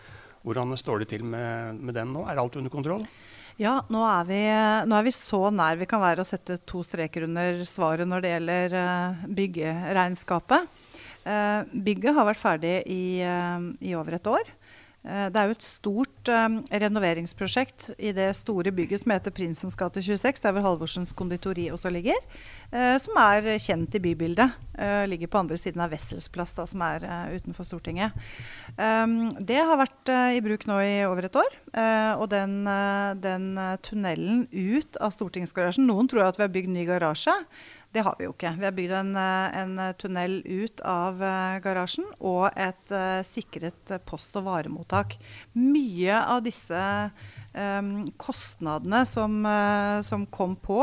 [0.42, 2.24] hvordan står det til med, med, den nå?
[2.24, 3.04] Er alt under kontroll?
[3.58, 4.42] Ja, nå er, vi,
[4.88, 8.22] nå er, vi, så nær vi kan være å sette to streker under svaret når
[8.22, 10.76] det gjelder uh, byggeregnskapet.
[11.74, 13.18] Bygget har vært ferdig i,
[13.84, 14.46] i over et år.
[15.06, 19.78] Eh, det er jo et stort um, renoveringsprosjekt i det store bygget som heter Prinsens
[19.78, 22.18] gate 26, der hvor Halvorsens konditori også ligger.
[22.72, 24.56] Uh, som er kjent i bybildet.
[24.74, 28.16] Uh, ligger på andre siden av Wessels plass, da, som er uh, utenfor Stortinget.
[28.74, 31.54] Um, det har vært i bruk nå i over et år.
[32.18, 32.64] og den,
[33.22, 33.46] den
[33.84, 37.34] tunnelen ut av stortingsgarasjen Noen tror at vi har bygd ny garasje.
[37.88, 38.50] Det har vi jo ikke.
[38.58, 43.94] Vi har bygd en, eh, en tunnel ut av uh, garasjen og et uh, sikret
[44.04, 45.14] post- og varemottak.
[45.56, 46.82] Mye av disse
[47.56, 50.82] um, kostnadene som, uh, som, kom på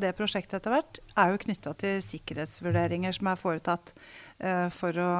[0.00, 3.92] det prosjektet etter hvert, er jo knytta til sikkerhetsvurderinger som er foretatt
[4.70, 5.12] for å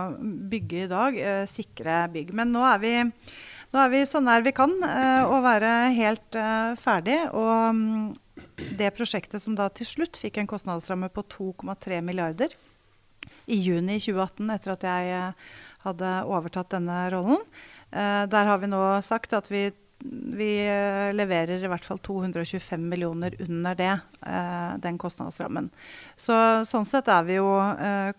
[0.47, 1.17] bygge i dag,
[1.51, 2.29] sikre bygg.
[2.39, 6.39] Men nå er vi nå er vi så nær vi kan å være helt
[6.79, 7.19] ferdig.
[7.35, 8.13] Og um,
[8.79, 12.55] det prosjektet som da til slutt fikk en kostnadsramme på 2,3 milliarder
[13.47, 15.51] i juni 2018, etter at jeg eh,
[15.85, 17.45] hadde overtatt denne rollen.
[17.91, 19.69] Eh, der har vi nå sagt at vi,
[20.39, 23.95] vi eh, leverer i hvert fall 225 millioner under det,
[24.85, 25.71] den kostnadsrammen.
[26.17, 26.37] Så,
[26.69, 27.51] sånn sett er vi jo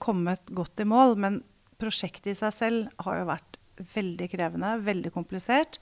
[0.02, 1.16] kommet godt i mål.
[1.20, 1.42] Men
[1.80, 3.60] prosjektet i seg selv har jo vært
[3.94, 5.80] veldig krevende, veldig komplisert.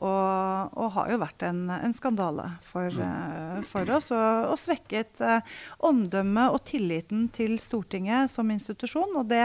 [0.00, 4.08] Og, og har jo vært en, en skandale for, uh, for oss.
[4.16, 5.44] Og, og svekket uh,
[5.84, 9.12] omdømmet og tilliten til Stortinget som institusjon.
[9.20, 9.44] Og det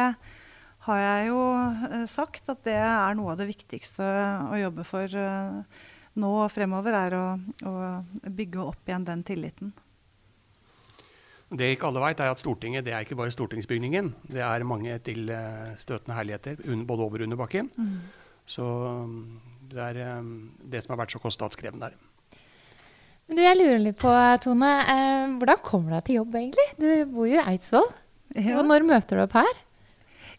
[0.87, 4.07] har jeg jo uh, sagt at det er noe av det viktigste
[4.47, 5.19] å jobbe for
[6.15, 7.25] nå og fremover, er å,
[7.67, 7.75] å
[8.31, 9.75] bygge opp igjen den tilliten.
[11.55, 14.13] Det ikke alle vet, er at Stortinget det er ikke bare stortingsbygningen.
[14.31, 17.69] Det er mange tilstøtende herligheter både over og under bakken.
[17.75, 17.99] Mm.
[18.49, 18.65] Så
[19.71, 22.41] det er um, det som har vært så kostnadskrevende der.
[23.25, 24.11] Men du, jeg lurer litt på,
[24.43, 24.71] Tone.
[24.85, 26.65] Eh, hvordan kommer du deg til jobb, egentlig?
[26.77, 27.87] Du bor jo i Eidsvoll.
[28.35, 28.59] Ja.
[28.59, 29.63] Og når møter du opp her?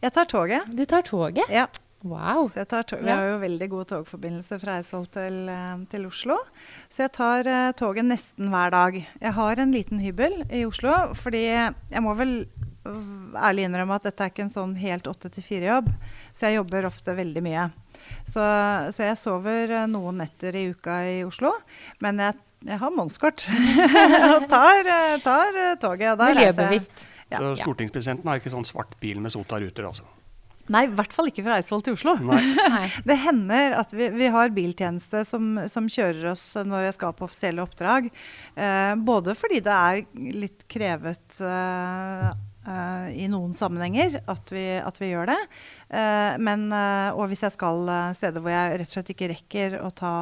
[0.05, 0.71] Jeg tar toget.
[0.71, 1.51] Du tar toget?
[1.51, 1.67] Ja.
[2.07, 2.47] Wow.
[2.53, 3.03] Så jeg tar tog.
[3.03, 6.37] Vi har jo veldig god togforbindelse fra Eidsvoll til, eh, til, Oslo.
[6.93, 9.01] Så jeg tar uh, toget nesten hver dag.
[9.03, 12.37] Jeg har en liten hybel i Oslo, fordi jeg må vel
[13.37, 15.91] ærlig innrømme at dette er ikke en sånn helt åtte til fire-jobb.
[16.33, 17.69] Så jeg jobber ofte veldig mye.
[18.25, 18.43] Så,
[18.95, 21.53] så, jeg sover eh, noen netter i uka i Oslo.
[22.05, 23.47] Men jeg, jeg har månedskort
[24.35, 25.81] og tar, eh, tar, toget.
[25.83, 26.27] toget.
[26.37, 27.09] Miljøbevisst.
[27.33, 27.41] Ja.
[27.43, 30.07] Så stortingspresidenten har ikke sånn svart bil med Sota-ruter, altså?
[30.73, 32.17] Nei, i hvert fall ikke fra Eidsvoll til Oslo.
[33.09, 37.27] det hender at vi, vi har biltjeneste som, som, kjører oss når jeg skal på
[37.29, 38.09] offisielle oppdrag.
[38.55, 40.03] Eh, både fordi det er
[40.35, 42.31] litt krevet eh,
[42.67, 45.39] Uh, i noen sammenhenger at vi, at vi gjør det.
[45.87, 49.77] Uh, men, uh, og hvis jeg skal steder hvor jeg rett og slett ikke rekker
[49.79, 50.15] å ta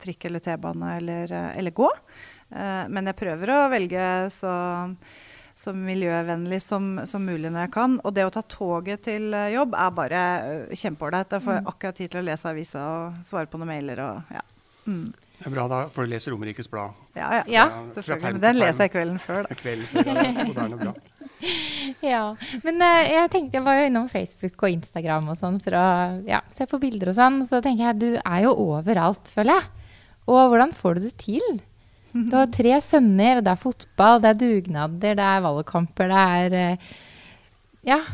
[0.00, 1.90] trikk eller T-bane eller, eller, gå.
[2.52, 4.54] men jeg prøver å velge så,
[5.56, 7.98] så miljøvennlig som, som, mulig når jeg kan.
[8.00, 10.22] Og det å ta toget til jobb er bare
[10.72, 11.28] kjempeålreit.
[11.32, 11.70] Da får jeg mm.
[11.74, 14.04] akkurat tid til å lese avisa og svare på noen mailer.
[14.04, 14.44] Og, ja.
[14.88, 15.10] Mm.
[15.42, 16.96] Det er bra, da, for du leser Romerikes Blad.
[17.18, 17.64] Ja, ja, ja
[17.96, 18.36] selvfølgelig.
[18.38, 19.48] Men den leser jeg kvelden før.
[19.48, 19.56] Da.
[19.58, 21.08] Kvelden før, ja, moderne blad.
[22.12, 22.22] ja.
[22.64, 25.86] Men uh, jeg tenkte jeg var jo innom Facebook og Instagram og sånn for å
[26.28, 27.40] ja, se på bilder og sånn.
[27.48, 29.88] Så tenker jeg du er jo overalt, føler jeg.
[30.32, 31.62] Og hvordan får du det til?
[32.12, 36.28] Du har tre sønner, og det er fotball, det er dugnader, det er valgkamper, det
[36.36, 36.94] er uh,
[37.88, 38.04] Ja.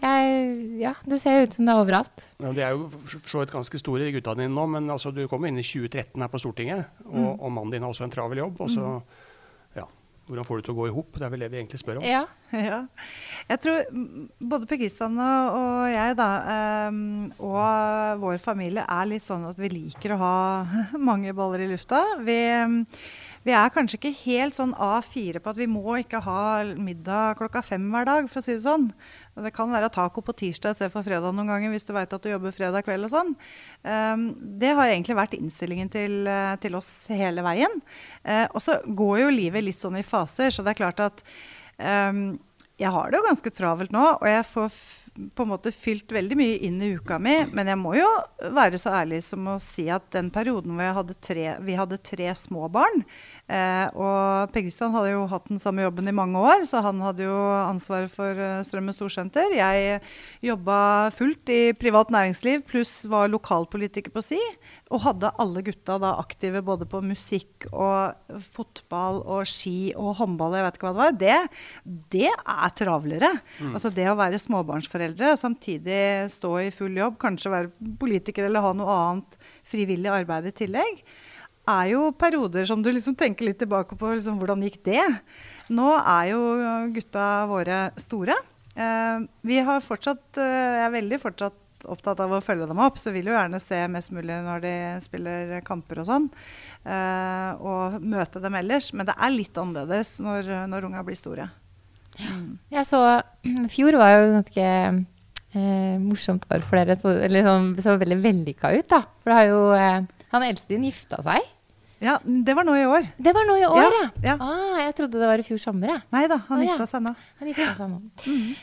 [0.00, 2.22] Jeg, ja, det ser ut som det er overalt.
[2.40, 2.86] Ja, det er jo
[3.28, 6.30] så vidt ganske store, gutta dine nå, men altså, du kom inn i 2013 her
[6.32, 6.86] på Stortinget.
[7.04, 7.34] Og, mm.
[7.34, 8.62] og mannen din har også en travel jobb.
[8.64, 9.26] og så mm.
[10.30, 11.16] Hvordan får du til å gå i hop?
[11.18, 12.04] Det er vel det vi egentlig spør om.
[12.06, 12.20] Ja,
[12.70, 12.84] ja.
[13.50, 13.80] Jeg tror
[14.52, 16.28] både Per Kristian og, og, jeg da,
[16.86, 17.00] um,
[17.42, 20.36] og vår familie er litt sånn at vi liker å ha
[21.10, 22.04] mange baller i lufta.
[22.22, 22.38] Vi,
[23.42, 26.44] vi er kanskje ikke helt sånn A4 på at vi må ikke ha
[26.78, 28.92] middag klokka fem hver dag, for å si det sånn.
[29.38, 32.28] Det kan være taco på tirsdag istedenfor fredag noen ganger hvis du veit at du
[32.32, 33.32] jobber fredag kveld og sånn.
[33.86, 34.26] Um,
[34.60, 37.80] det har egentlig vært innstillingen til, eh, til oss hele veien.
[38.26, 41.22] Uh, og så går jo livet litt sånn i faser, så det er klart at
[41.78, 42.34] um,
[42.80, 44.82] jeg har det jo ganske travelt nå, og jeg får
[45.34, 47.34] på en måte fylt veldig mye inn i uka mi.
[47.56, 48.08] Men jeg må jo
[48.54, 52.30] være så ærlig som å si at den perioden hvor hadde tre, vi hadde tre
[52.38, 53.02] små barn
[53.50, 57.02] eh, Og Per Kristian hadde jo hatt den samme jobben i mange år, så han
[57.04, 59.52] hadde jo ansvaret for uh, Strømmen storsenter.
[59.56, 60.00] Jeg
[60.46, 64.40] jobba fullt i privat næringsliv pluss var lokalpolitiker på si.
[64.90, 70.56] Og hadde alle gutta da aktive både på musikk og fotball og ski og håndball,
[70.58, 73.32] jeg vet ikke hva det var, det, det er travlere.
[73.60, 73.72] Mm.
[73.78, 76.02] Altså det å være småbarnsforeldre og samtidig
[76.34, 79.38] stå i full jobb, kanskje være politiker eller ha noe annet
[79.70, 81.02] frivillig arbeid i tillegg,
[81.70, 84.14] er jo perioder som du liksom tenker litt tilbake på.
[84.16, 85.06] Liksom, hvordan gikk det?
[85.70, 86.40] Nå er jo
[86.96, 88.34] gutta våre store.
[88.74, 92.98] Eh, vi har fortsatt, eh, jeg er veldig fortsatt opptatt av å følge dem opp,
[93.00, 96.28] så vil jo gjerne se mest mulig når de spiller kamper og sånn.
[96.84, 98.90] Uh, og møte dem ellers.
[98.96, 101.48] Men det er litt annerledes når, når unga blir store.
[102.20, 102.58] Mm.
[102.74, 103.00] Jeg så
[103.74, 104.64] Fjor var jo ganske
[105.54, 106.98] eh, morsomt år for dere.
[106.98, 109.04] Så, eller sånn, så veldig vellykka ut, da.
[109.22, 111.46] For det har jo eh, han eldste din gifta seg.
[112.00, 113.10] Ja, Det var nå i år.
[113.20, 114.04] Det var nå i år, ja.
[114.24, 114.34] ja.
[114.40, 115.98] Ah, jeg trodde det var i fjor sommer.
[116.14, 117.12] Nei da, han ah, gifta seg nå.
[117.40, 117.98] Han gifta seg nå.
[118.24, 118.54] Mm.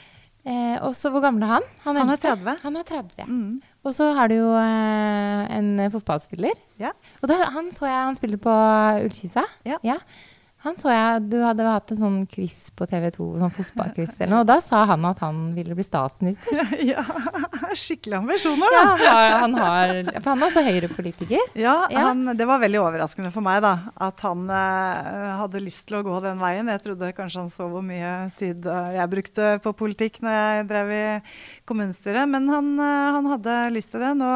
[0.48, 1.66] Eh, og så hvor gammel er han?
[1.84, 2.56] Han, han er 30.
[2.64, 3.26] Han er 30, ja.
[3.28, 3.60] Mm.
[3.84, 6.56] Og så har du jo eh, en fotballspiller.
[6.80, 6.94] Ja.
[7.22, 8.56] Og da, han så jeg han spiller på
[9.04, 9.44] Ullkisa.
[9.68, 9.80] Ja.
[9.84, 10.00] ja.
[10.66, 14.40] Han så jeg du hadde hatt en sånn quiz på TV2, sånn fotballquiz eller noe.
[14.42, 16.64] Og da sa han at han ville bli statsminister.
[16.88, 17.04] Ja,
[17.78, 18.82] skikkelig ambisjoner, da.
[19.04, 21.54] Ja, han har, for han er også høyrepolitiker.
[21.60, 22.08] Ja, ja.
[22.08, 23.74] Han, det var veldig overraskende for meg da,
[24.08, 26.72] at han eh, hadde lyst til å gå den veien.
[26.74, 30.68] Jeg trodde kanskje han så hvor mye tid eh, jeg brukte på politikk når jeg
[30.72, 31.06] drev i
[31.70, 32.30] kommunestyret.
[32.34, 34.16] Men han, eh, han hadde lyst til det.
[34.18, 34.32] Nå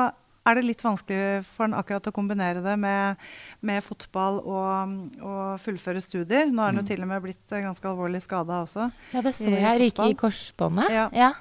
[0.47, 3.21] er det litt vanskelig for han akkurat å kombinere det med,
[3.65, 6.49] med fotball og, og, fullføre studier.
[6.49, 6.89] Nå er han jo mm.
[6.89, 8.89] til og med blitt ganske alvorlig skada også.
[9.13, 9.81] Ja, det så jeg.
[9.85, 10.93] Ryke i korsbåndet.
[10.95, 11.07] Ja.
[11.13, 11.31] ja.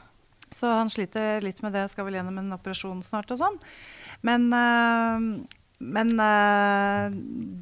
[0.50, 3.56] Så han sliter litt med det, skal vel gjennom en operasjon snart og sånn.
[4.26, 5.26] Men, øh,
[5.80, 7.12] men øh,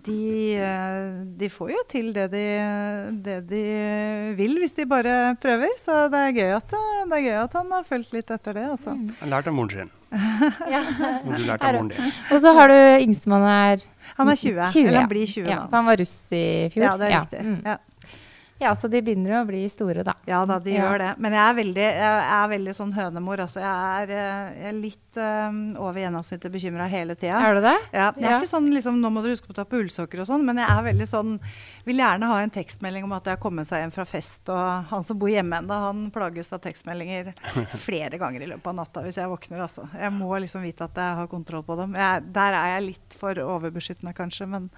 [0.07, 0.23] de,
[0.59, 2.47] øh, de, får jo til det de,
[3.25, 3.63] det de,
[4.37, 5.71] vil, hvis de bare prøver.
[5.79, 6.75] Så det er gøy at,
[7.07, 8.67] det er gøy at han har fulgt litt etter det.
[8.73, 8.97] Altså.
[8.97, 9.15] Mm.
[9.21, 9.93] Han lærte lært av moren sin.
[10.75, 10.83] ja.
[11.23, 12.17] Og du lærte av moren din.
[12.35, 13.87] Og så har du yngstemann her.
[14.19, 14.67] Han er 20.
[14.73, 15.69] 20 eller han blir 20 ja, nå.
[15.69, 16.85] For han var russ i fjor.
[16.89, 17.45] Ja, det er riktig.
[17.47, 17.61] Mm.
[18.61, 18.73] Ja.
[18.75, 20.15] Så de begynner jo å bli store, da.
[20.27, 20.85] Ja da, de Ja.
[20.89, 21.11] gjør det.
[21.23, 23.39] Men jeg er veldig, jeg er veldig sånn hønemor.
[23.45, 23.61] Altså.
[23.63, 27.39] Jeg, er, eh, jeg er litt um, over gjennomsnittet bekymra hele tida.
[27.39, 27.77] Er du det?
[27.93, 28.39] Ja, jeg er Ja.
[28.41, 30.59] ikke sånn liksom, nå må du huske på å ta på ullsokker og sånn, men
[30.59, 31.37] jeg er veldig sånn
[31.87, 34.85] Vil gjerne ha en tekstmelding om at jeg har kommet seg hjem fra fest, og
[34.91, 37.33] han som bor hjemme ennå, han plages av tekstmeldinger
[37.87, 39.87] flere ganger i løpet av natta hvis jeg våkner, altså.
[39.97, 41.95] Jeg må liksom vite at jeg har kontroll på dem.
[41.97, 44.69] Jeg, der er jeg litt for overbeskyttende, kanskje, men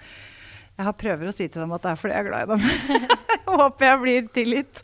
[0.79, 2.53] jeg har prøver å si til dem at det er fordi jeg er glad i
[2.55, 3.09] dem.
[3.63, 4.83] håper jeg blir tilgitt.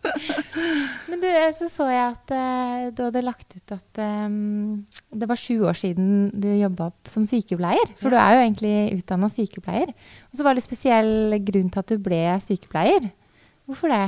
[1.11, 5.31] Men du, eh, så så jeg at uh, du hadde lagt ut at um, det
[5.31, 7.95] var sju år siden du jobba som sykepleier.
[8.03, 9.95] For du er jo egentlig utdanna sykepleier.
[10.31, 13.11] Og så var det spesiell grunn til at du ble sykepleier.
[13.67, 14.05] Hvorfor det?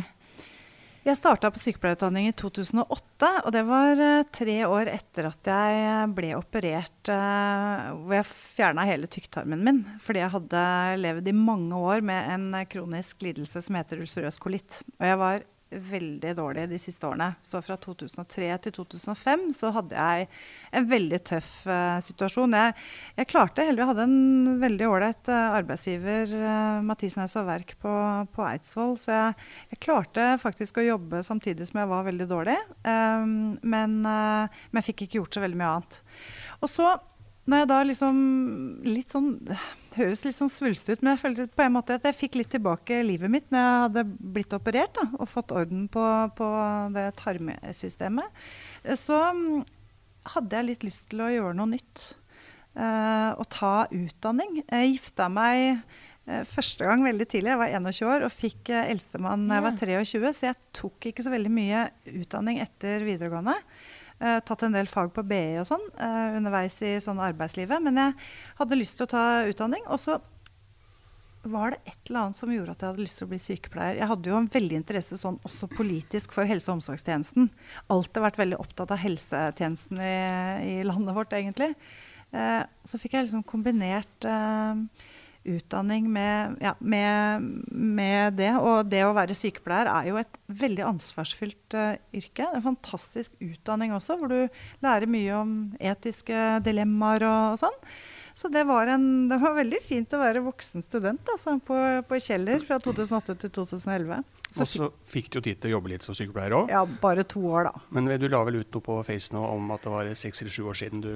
[1.08, 6.10] Jeg starta på sykepleierutdanning i 2008, og det var eh, tre år etter at jeg
[6.12, 9.78] ble operert eh, hvor jeg fjerna hele tykktarmen min.
[10.04, 10.64] Fordi jeg hadde
[11.00, 14.82] levd i mange år med en kronisk lidelse som heter ulcerøs kolitt.
[14.98, 17.32] Og jeg var veldig dårlig de siste årene.
[17.44, 20.28] Så fra 2003 til 2005 så hadde jeg
[20.78, 22.56] en veldig tøff uh, situasjon.
[22.56, 22.74] Jeg,
[23.18, 27.92] jeg klarte jeg hadde en veldig ålreit uh, arbeidsgiver, uh, Mathisen og Verk på,
[28.34, 29.36] på Eidsvoll, så jeg,
[29.74, 32.56] jeg klarte faktisk å jobbe samtidig som jeg var veldig dårlig.
[32.86, 36.00] Um, men, uh, men jeg fikk ikke gjort så veldig mye annet.
[36.62, 36.96] Og så
[37.48, 38.16] når jeg da liksom
[38.86, 39.34] litt sånn
[39.98, 42.50] Høres litt sånn svulstig ut, men jeg følte på en måte at jeg fikk litt
[42.52, 44.04] tilbake livet mitt når jeg hadde
[44.36, 46.04] blitt operert da, og fått orden på,
[46.38, 46.50] på
[46.94, 48.36] det tarmsystemet.
[48.84, 49.64] Eh, Så mm,
[50.36, 52.04] hadde jeg litt lyst til å gjøre noe nytt.
[52.78, 54.60] eh, og ta utdanning.
[54.62, 55.80] Jeg gifta meg
[56.28, 57.56] eh, første gang veldig tidlig.
[57.56, 61.10] Jeg var 21 år og fikk uh, eldstemann da jeg var 23, så jeg tok
[61.10, 61.88] ikke så veldig mye
[62.20, 63.56] utdanning etter videregående.
[64.18, 67.82] Eh, tatt en del fag på BI og sånn eh, underveis i sånn arbeidslivet.
[67.84, 68.16] Men jeg
[68.58, 69.84] hadde lyst til å ta utdanning.
[69.86, 70.18] Og så
[71.48, 74.00] var det et eller annet som gjorde at jeg hadde lyst til å bli sykepleier.
[74.00, 77.48] Jeg hadde jo en veldig interesse sånn også politisk for helse- og omsorgstjenesten.
[77.94, 80.18] Alltid vært veldig opptatt av helsetjenesten i,
[80.66, 81.70] i landet vårt, egentlig.
[82.34, 84.82] Eh, så fikk jeg liksom kombinert eh,
[85.48, 88.50] utdanning med, ja, med, med det.
[88.58, 92.48] Og det å være sykepleier er jo et veldig ansvarsfullt uh, yrke.
[92.50, 97.82] En fantastisk utdanning også, hvor du lærer mye om etiske dilemmaer og, og sånn.
[98.38, 101.74] Så det var, en, det var veldig fint å være voksen student altså, på,
[102.06, 104.20] på Kjeller fra 2008 til 2011.
[104.48, 106.70] Så Og så fikk du jo tid til å jobbe litt som sykepleier òg.
[106.70, 107.82] ja, bare to år, da.
[107.90, 110.54] Men du la vel ut noe på Face nå om at det var seks eller
[110.54, 111.10] sju år siden du,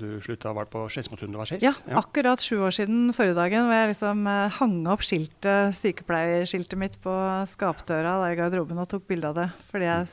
[0.00, 0.54] du slutta?
[0.54, 1.62] å være på Skedsmotun du var sist?
[1.62, 6.80] Ja, akkurat sju år siden forrige dagen hvor jeg liksom eh, hang opp skiltet, sykepleierskiltet
[6.80, 7.12] mitt på
[7.52, 9.50] skapdøra da i garderoben og tok bilde av det.
[9.68, 10.08] Fordi jeg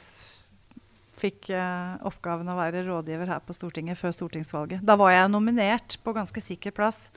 [1.20, 4.84] fikk eh, oppgaven å være rådgiver her på Stortinget før stortingsvalget.
[4.88, 7.10] Da var jeg nominert på ganske sikker plass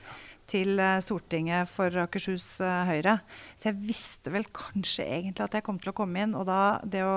[0.51, 3.17] til eh, Stortinget for Akershus eh, Høyre.
[3.55, 6.35] Så jeg visste vel kanskje egentlig at jeg kom til å komme inn.
[6.39, 7.15] Og da det å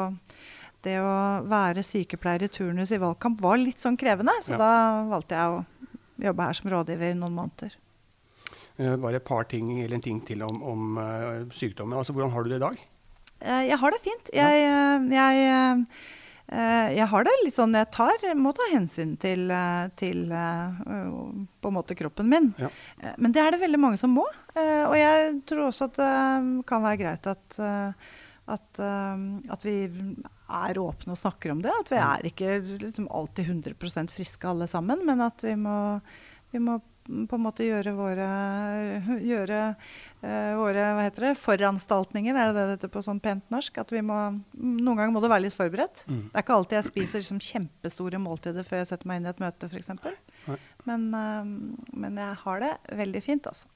[0.86, 4.58] det å være sykepleier i turnus i valgkamp var litt sånn krevende, så Ja.
[4.60, 4.68] da
[5.10, 5.64] valgte jeg å
[6.28, 7.74] jobbe her som rådgiver i noen måneder.
[9.02, 11.00] Bare et par ting eller en ting til om, om
[11.50, 11.96] sykdommen.
[11.98, 12.78] Altså, hvordan har du det i dag?
[13.66, 14.30] Jeg har det fint.
[14.36, 14.62] Jeg,
[15.10, 15.86] jeg,
[16.48, 21.72] jeg har det litt sånn jeg tar, må ta hensyn til, eh, til eh, på
[21.72, 22.52] en måte kroppen min.
[22.60, 22.68] Ja.
[23.02, 24.24] Eh, Men det er det veldig mange som må.
[24.54, 27.92] Eh, Og jeg tror også at det kan være greit at, eh,
[28.46, 29.76] at, eh, at vi
[30.46, 31.72] er åpne og snakker om det.
[31.80, 36.00] At vi er ikke liksom alltid 100% friske alle sammen, men at vi må,
[36.52, 38.26] vi må på en måte gjøre våre,
[39.22, 39.60] gjøre,
[40.22, 43.78] eh, våre hva heter det, foranstaltninger, er det det heter på sånn pent norsk?
[43.82, 44.16] At vi må,
[44.58, 46.04] noen ganger må du være litt forberedt.
[46.10, 46.24] Mm.
[46.28, 49.32] Det er ikke alltid jeg spiser liksom kjempestore måltider før jeg setter meg inn i
[49.34, 49.92] et møte, f.eks.
[50.86, 51.50] Men, eh,
[51.96, 53.70] men jeg har det veldig fint, altså.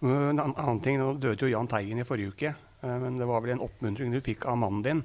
[0.00, 2.54] En annen ting, Nå døde jo Jahn Teigen i forrige uke.
[2.82, 5.00] eh, Men det var vel en oppmuntring du fikk av mannen din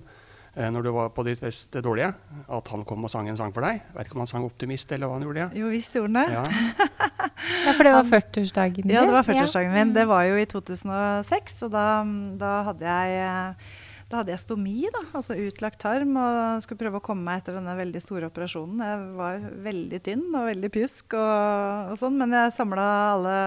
[0.56, 2.12] eh, når du var på ditt beste dårlige?
[2.48, 3.82] At han kom og sang en sang for deg?
[3.96, 5.48] Vet ikke om han sang 'Optimist' eller hva han gjorde?
[5.58, 6.44] Jo visst gjorde han det.
[6.44, 7.08] Ja.
[7.66, 8.94] Ja, for det var 40-årsdagen din.
[8.96, 9.30] Ja, det var Ja.
[9.34, 9.94] 40-årsdagen min.
[9.96, 11.88] Det var jo i 2006, og da,
[12.40, 13.56] da hadde jeg
[14.14, 17.56] da hadde jeg stomi, da, altså utlagt tarm, og skulle prøve å komme meg etter
[17.58, 18.84] denne veldig store operasjonen.
[18.86, 22.86] Jeg var veldig tynn og veldig pjusk og, og sånn, men jeg samla
[23.16, 23.38] alle,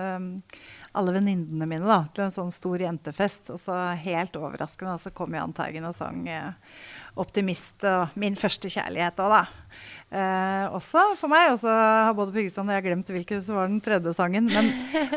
[0.00, 0.62] eh,
[0.96, 3.52] alle venninnene mine da, til en sånn stor jentefest.
[3.52, 6.56] Og så helt overraskende så kom Jahn Teigen og sang eh,
[7.18, 9.44] 'Optimist' og 'Min første kjærlighet' òg, da.
[10.08, 11.50] Eh, også for meg.
[11.52, 14.48] Og så har både Pyggestrand og jeg glemt hvilken som var den tredje sangen.
[14.48, 14.70] Men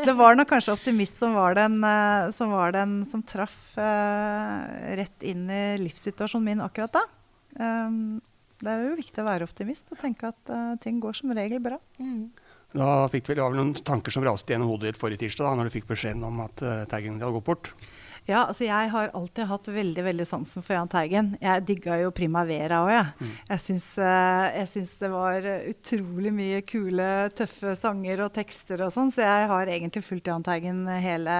[0.06, 4.98] det var nok kanskje 'Optimist' som var den eh, som, var den som traff eh,
[5.00, 7.06] rett inn i livssituasjonen min akkurat da.
[7.56, 8.20] Um,
[8.62, 11.60] det er jo viktig å være optimist og tenke at uh, ting går som regel
[11.60, 11.76] bra.
[12.00, 12.30] Mm.
[12.72, 15.50] Da fikk vel, det var vel noen tanker som raste gjennom hodet ditt forrige tirsdag
[15.50, 17.72] da når du fikk beskjeden om at uh, Teigen hadde gått bort?
[18.28, 21.32] Ja, altså jeg har alltid hatt veldig veldig sansen for Jahn Teigen.
[21.42, 23.08] Jeg digga jo Primavera òg, jeg.
[23.18, 23.32] Mm.
[23.48, 28.94] Jeg, syns, uh, jeg syns det var utrolig mye kule, tøffe sanger og tekster og
[28.94, 31.34] sånn, så jeg har egentlig fulgt Jahn Teigen hele,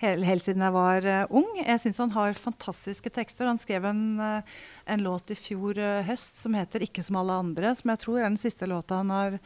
[0.00, 1.52] hele, helt siden jeg var uh, ung.
[1.60, 3.50] Jeg syns han har fantastiske tekster.
[3.50, 7.74] Han skrev en uh, en låt i fjor høst som heter 'Ikke som alle andre',
[7.74, 9.38] som jeg tror er den siste låta han har,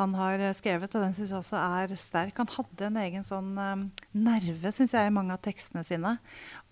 [0.00, 0.94] han har skrevet.
[0.94, 2.38] Og den syns jeg også er sterk.
[2.40, 6.16] Han hadde en egen sånn um, nerve, syns jeg, i mange av tekstene sine.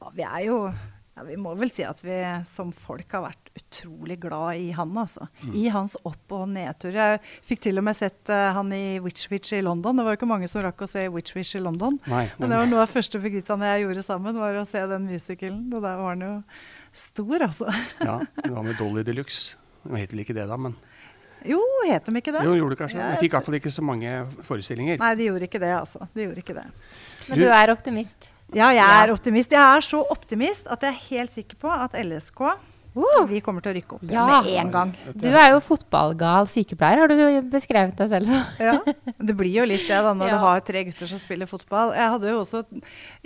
[0.02, 0.62] Og vi er jo
[1.18, 2.16] ja, Vi må vel si at vi
[2.46, 5.26] som folk har vært utrolig glad i han, altså.
[5.42, 5.54] Mm.
[5.58, 6.94] I hans opp- og nedtur.
[6.94, 9.98] Jeg fikk til og med sett uh, han i Witch Witch i London.
[9.98, 11.98] Det var jo ikke mange som rakk å se Witch Witch i London.
[12.06, 14.66] Nei, men, men det var noe av første Birgitta og jeg gjorde sammen, var å
[14.68, 15.64] se den musicalen.
[15.72, 16.34] Og der var han jo
[16.94, 17.72] stor, altså.
[18.00, 19.58] ja, det var med Dolly de Luxe.
[19.88, 20.74] Det het vel ikke det da, men
[21.46, 22.42] Jo, het de ikke det?
[22.46, 22.98] Jo, gjorde det kanskje.
[22.98, 24.16] Ja, de fikk i hvert fall ikke så mange
[24.48, 24.98] forestillinger.
[25.02, 26.08] Nei, de gjorde ikke det, altså.
[26.14, 26.66] De gjorde ikke det.
[27.28, 28.30] Men du, du er optimist?
[28.56, 29.52] Ja, jeg er optimist.
[29.52, 32.42] Jeg er så optimist at jeg er helt sikker på at LSK
[32.98, 34.24] Uh, vi kommer til å rykke opp ja.
[34.26, 34.92] med en gang.
[35.14, 38.40] Du er jo fotballgal sykepleier, har du beskrevet deg selv som.
[38.58, 38.74] ja,
[39.28, 40.34] Det blir jo litt det da, når ja.
[40.34, 41.92] du har tre gutter som spiller fotball.
[41.94, 42.64] Jeg, hadde jo også,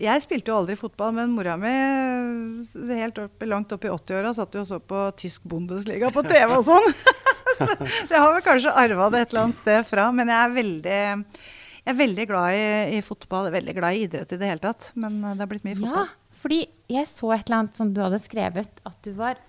[0.02, 1.72] jeg spilte jo aldri fotball, men mora mi
[2.98, 6.58] helt opp, langt opp i 80-åra satt jo og så på tysk Bundesliga på TV
[6.58, 6.90] og sånn.
[7.60, 7.68] så
[8.10, 10.08] det har vel kanskje arva det et eller annet sted fra.
[10.16, 10.98] Men jeg er veldig,
[11.82, 12.66] jeg er veldig glad i,
[12.98, 13.52] i fotball.
[13.54, 14.90] Veldig glad i idrett i det hele tatt.
[14.98, 16.10] Men det har blitt mye fotball.
[16.10, 19.40] Ja, fordi jeg så et eller annet som du hadde skrevet, at du var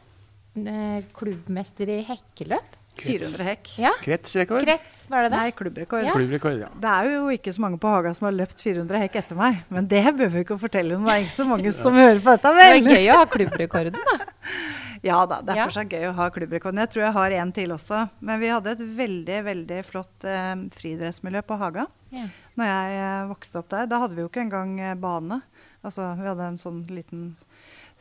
[0.54, 2.80] Eh, klubbmester i hekkeløp.
[3.04, 3.70] 400 hekk.
[3.82, 3.90] Ja.
[4.04, 4.68] Kretsrekord?
[4.68, 5.40] Krets, var det det?
[5.40, 6.04] Nei, klubbrekord.
[6.06, 6.14] Ja.
[6.14, 6.68] klubbrekord ja.
[6.78, 9.64] Det er jo ikke så mange på Haga som har løpt 400 hekk etter meg.
[9.74, 11.08] Men det bør vi ikke fortelle om.
[11.10, 12.54] Det er ikke så mange som hører på dette.
[12.60, 12.78] Vel?
[12.86, 14.20] Det er gøy å ha klubbrekorden, da.
[15.04, 15.68] Ja da, det er ja.
[15.68, 16.80] fortsatt gøy å ha klubbrekorden.
[16.80, 18.06] Jeg tror jeg har en til også.
[18.24, 22.28] Men vi hadde et veldig veldig flott eh, fridrettsmiljø på Haga ja.
[22.60, 23.90] Når jeg eh, vokste opp der.
[23.92, 25.42] Da hadde vi jo ikke engang eh, bane.
[25.84, 27.34] Altså, vi hadde en sånn liten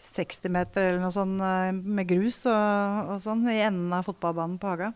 [0.03, 4.59] 60 meter eller noe sånt eh, med grus og, og, sånn i enden av fotballbanen
[4.63, 4.93] på Haga.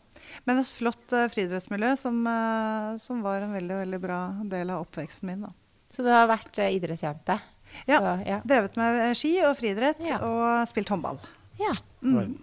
[0.49, 4.83] Men et flott uh, friidrettsmiljø som, uh, som, var en veldig veldig bra del av
[4.87, 5.45] oppveksten min.
[5.47, 5.53] Da.
[5.93, 7.39] Så du har vært uh, idrettsjente?
[7.87, 8.41] Ja, Så, ja.
[8.47, 10.19] Drevet med ski og friidrett ja.
[10.25, 11.21] og spilt håndball.
[11.61, 11.73] Ja.
[12.03, 12.37] Mm.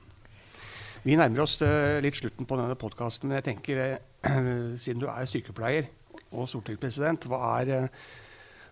[1.04, 1.58] Vi nærmer oss
[2.04, 3.82] litt slutten på denne podkasten, men jeg tenker,
[4.84, 5.90] siden du er sykepleier
[6.34, 7.90] og stortingspresident, hva er,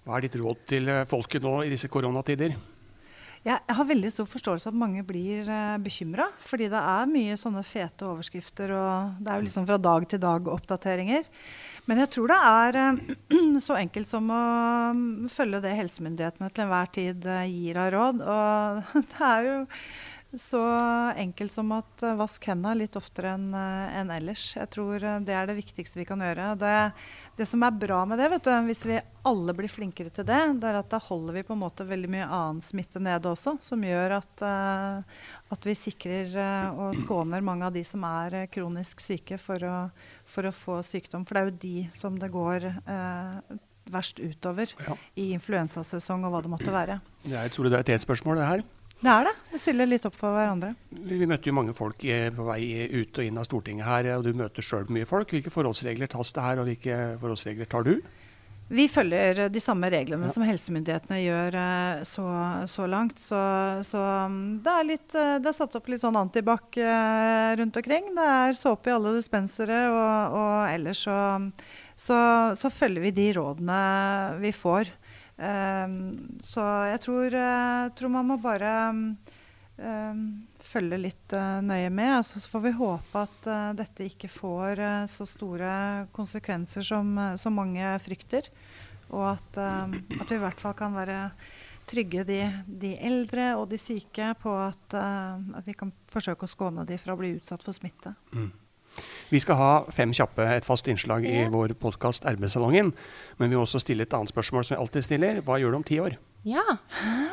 [0.05, 2.55] hva er ditt råd til folket nå i disse koronatider?
[3.41, 6.27] Jeg har veldig stor forståelse at mange blir uh, eh, bekymra.
[6.45, 10.21] Fordi det er mye sånne fete overskrifter, og det er jo liksom fra dag til
[10.21, 11.25] dag-oppdateringer.
[11.89, 14.43] Men jeg tror det er uh, så enkelt som å
[14.93, 18.21] um, følge det helsemyndighetene til enhver tid uh, gir av råd.
[18.21, 19.57] Og det er jo
[20.37, 20.61] så
[21.17, 24.43] enkelt som at uh, vask hendene litt oftere enn uh, en ellers.
[24.55, 26.53] Jeg tror uh, det er det viktigste vi kan gjøre.
[26.61, 26.75] Det,
[27.35, 30.39] det som er bra med det, vet du, hvis vi alle blir flinkere til det,
[30.63, 33.57] det er at da holder vi på en måte veldig mye annen smitte nede også,
[33.61, 34.43] som gjør at,
[35.53, 36.33] at vi sikrer
[36.71, 39.75] og skåner mange av de som er kronisk syke for å,
[40.25, 41.27] for å, få sykdom.
[41.27, 42.71] For det er jo de som det går
[43.91, 44.97] verst utover ja.
[45.19, 47.01] i influensasesong og hva det måtte være.
[47.27, 48.69] Det er et solidaritetsspørsmål, det her.
[49.01, 49.33] Det er det.
[49.49, 50.75] Vi stiller litt opp for hverandre.
[50.93, 52.61] Vi møtte jo mange folk på vei
[52.93, 55.33] ut og inn av Stortinget her, og du møter sjøl mye folk.
[55.33, 57.95] Hvilke forholdsregler tas det her, og hvilke forholdsregler tar du?
[58.71, 60.31] Vi følger de samme reglene ja.
[60.31, 62.25] som helsemyndighetene gjør eh, så,
[62.71, 63.19] så langt.
[63.19, 63.39] Så,
[63.83, 63.99] så
[64.31, 68.13] mm, det, er litt, eh, det, er satt opp litt sånn antibac eh, rundt omkring.
[68.15, 72.21] Det er såpe i alle dispensere, og, og ellers så,
[72.55, 73.81] så følger vi de rådene
[74.39, 74.93] vi får.
[75.41, 76.11] Um,
[76.45, 80.19] så jeg tror, uh, tror, man må bare um,
[80.61, 82.19] følge litt uh, nøye med.
[82.19, 85.71] Altså, så får vi håpe at uh, dette ikke får så store
[86.13, 88.51] konsekvenser som, som mange frykter.
[89.11, 91.17] Og at, at, vi i hvert fall kan være
[91.89, 92.37] trygge de,
[92.79, 97.17] de eldre og de syke på at, at, vi kan forsøke å skåne de fra
[97.17, 98.13] å bli utsatt for smitte.
[98.31, 98.47] Mm.
[99.31, 102.91] Vi skal ha Fem kjappe, et fast innslag i vår podkast RB-salongen.
[103.39, 105.39] Men vi må også stille et annet spørsmål som vi alltid stiller.
[105.45, 106.17] Hva gjør du om ti år?
[106.43, 106.63] Ja.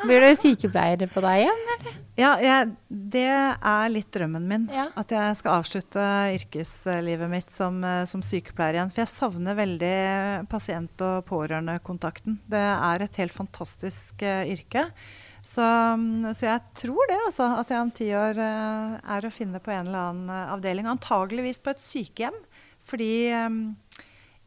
[0.05, 1.95] Blir du sykepleier på deg igjen, eller?
[2.19, 4.67] Ja, jeg, det er litt drømmen min.
[4.73, 4.89] Ja.
[4.99, 6.03] At jeg skal avslutte
[6.35, 8.91] yrkeslivet mitt som, eh, som sykepleier igjen.
[8.93, 9.95] For jeg savner veldig
[10.51, 12.37] pasient- og pårørendekontakten.
[12.51, 14.85] Det er et helt fantastisk uh, yrke.
[15.49, 15.65] Så,
[15.97, 17.47] mm, så, jeg tror det, altså.
[17.57, 20.89] At jeg om ti år uh, er å finne på en eller annen uh, avdeling.
[20.91, 22.37] Antageligvis på et sykehjem.
[22.89, 23.13] Fordi
[23.47, 23.63] um,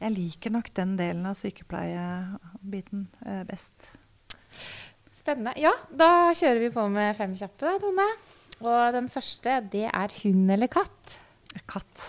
[0.02, 3.06] jeg liker nok den delen av sykepleiebiten
[3.46, 3.92] best.
[5.14, 5.54] Spennende.
[5.62, 8.08] Ja, da kjører vi på med fem kjappe, da, Tone.
[8.62, 11.18] Og den første, det er hund eller katt?
[11.70, 12.06] Katt.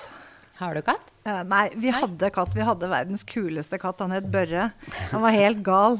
[0.57, 1.12] Har du katt?
[1.23, 1.99] Eh, nei, vi nei.
[2.01, 2.55] hadde katt.
[2.55, 4.01] Vi hadde verdens kuleste katt.
[4.03, 4.69] Han het Børre.
[5.13, 5.99] Han var helt gal.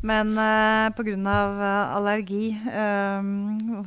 [0.00, 1.12] Men uh, pga.
[1.12, 3.26] Uh, allergi eh,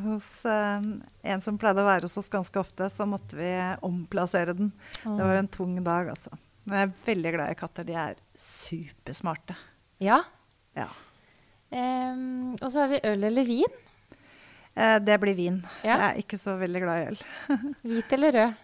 [0.06, 0.84] hos uh,
[1.26, 3.50] en som pleide å være hos oss ganske ofte, så måtte vi
[3.86, 4.70] omplassere den.
[5.04, 5.16] Mm.
[5.18, 6.38] Det var en tung dag, altså.
[6.66, 7.88] Men jeg er veldig glad i katter.
[7.88, 9.58] De er supersmarte.
[10.02, 10.22] Ja?
[10.78, 10.88] Ja.
[11.74, 13.82] Um, og så har vi øl eller vin.
[14.78, 15.60] Uh, det blir vin.
[15.82, 15.98] Ja.
[15.98, 17.20] Jeg er ikke så veldig glad i øl.
[17.90, 18.64] hvit eller rød?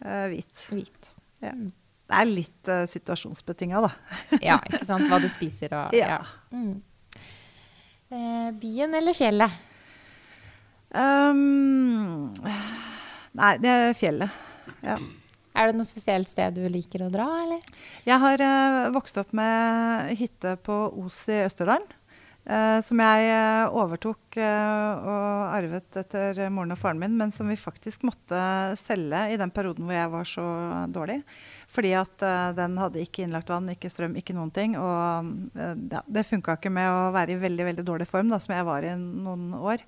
[0.00, 0.66] Uh, hvit.
[0.72, 1.14] hvit.
[1.44, 1.52] Ja.
[1.54, 1.70] Mm.
[2.08, 3.90] Det er litt uh, situasjonsbetinga, da.
[4.48, 5.08] ja, ikke sant.
[5.10, 6.16] Hva du spiser og Ja.
[6.16, 6.20] ja.
[6.56, 6.78] Mm.
[8.08, 9.52] Eh, byen eller fjellet?
[10.88, 12.30] Um,
[13.36, 14.38] nei, det er fjellet.
[14.80, 14.96] Ja.
[15.58, 17.60] Er det noe spesielt sted du liker å dra, eller?
[18.08, 21.97] Jeg har uh, vokst opp med hytte på Os i Østerdalen.
[22.48, 27.50] Uh, som jeg uh, overtok eh, og arvet etter moren og faren min, men som
[27.50, 28.38] vi faktisk måtte
[28.80, 30.46] selge i den perioden hvor jeg var så
[30.88, 31.18] dårlig.
[31.68, 32.24] Fordi at
[32.56, 34.78] den hadde ikke innlagt vann, ikke strøm, ikke noen ting.
[34.80, 35.28] Og
[35.92, 38.64] ja, det funka ikke med å være i veldig veldig dårlig form, da, som jeg
[38.64, 39.84] var i noen år.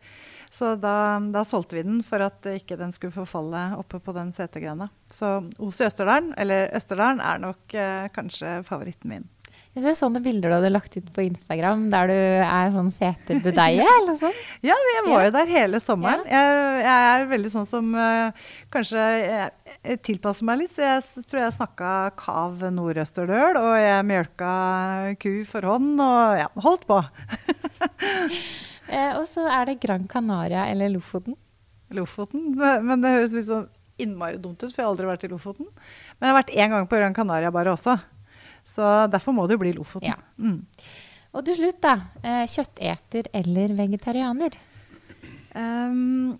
[0.52, 4.36] Så da, da, solgte vi den for at ikke den skulle forfalle oppe på den
[4.36, 4.90] setergrenda.
[5.08, 7.80] Så Os i Østerdalen, eller Østerdalen, er nok
[8.12, 9.30] kanskje favoritten min.
[9.70, 13.84] Jeg ser sånne bilder du hadde lagt ut på Instagram der du er sånn seterbudeie
[13.86, 14.34] eller sånn.
[14.66, 16.24] ja, jeg var jo der hele sommeren.
[16.26, 16.40] Ja.
[16.42, 19.52] Jeg, jeg, er veldig sånn som uh, kanskje jeg,
[19.92, 20.74] jeg tilpasser meg litt.
[20.74, 24.52] Så jeg tror jeg snakka kav nordøsterdøl, og jeg mjølka
[25.22, 26.98] ku for hånd og ja, holdt på.
[28.90, 31.38] eh, og så er det Gran Canaria eller Lofoten.
[31.94, 32.56] Lofoten?
[32.58, 33.70] Men det høres litt sånn
[34.02, 35.70] innmari dumt ut, for jeg har aldri vært i Lofoten.
[36.18, 38.00] Men jeg har vært én gang på Gran Canaria bare også.
[38.66, 40.12] Så derfor må det jo bli Lofoten.
[40.12, 40.18] Ja.
[40.38, 40.60] Mm.
[41.30, 41.96] Og til slutt, da.
[42.26, 44.56] Eh, kjøtteter eller vegetarianer?
[45.54, 46.38] Um,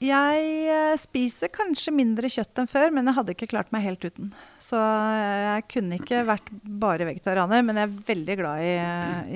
[0.00, 4.06] jeg eh, spiser kanskje mindre kjøtt enn før, men jeg hadde ikke klart meg helt
[4.06, 4.30] uten.
[4.62, 8.72] Så jeg kunne ikke vært bare vegetarianer, men jeg er veldig glad i,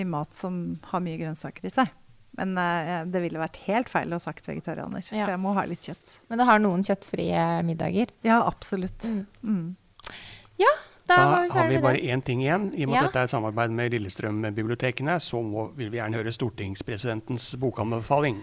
[0.00, 1.92] i mat som har mye grønnsaker i seg.
[2.34, 5.22] Men uh, det ville vært helt feil å sagt vegetarianer, ja.
[5.22, 6.16] for jeg må ha litt kjøtt.
[6.32, 8.10] Men du har noen kjøttfrie middager?
[8.26, 9.06] Ja, absolutt.
[9.06, 9.22] Mm.
[9.44, 10.10] Mm.
[10.58, 10.72] Ja,
[11.04, 12.70] da, da har vi bare én ting igjen.
[12.72, 13.04] I og med ja.
[13.04, 18.40] at dette er et samarbeid med Lillestrøm-bibliotekene, så må, vil vi gjerne høre stortingspresidentens bokanbefaling.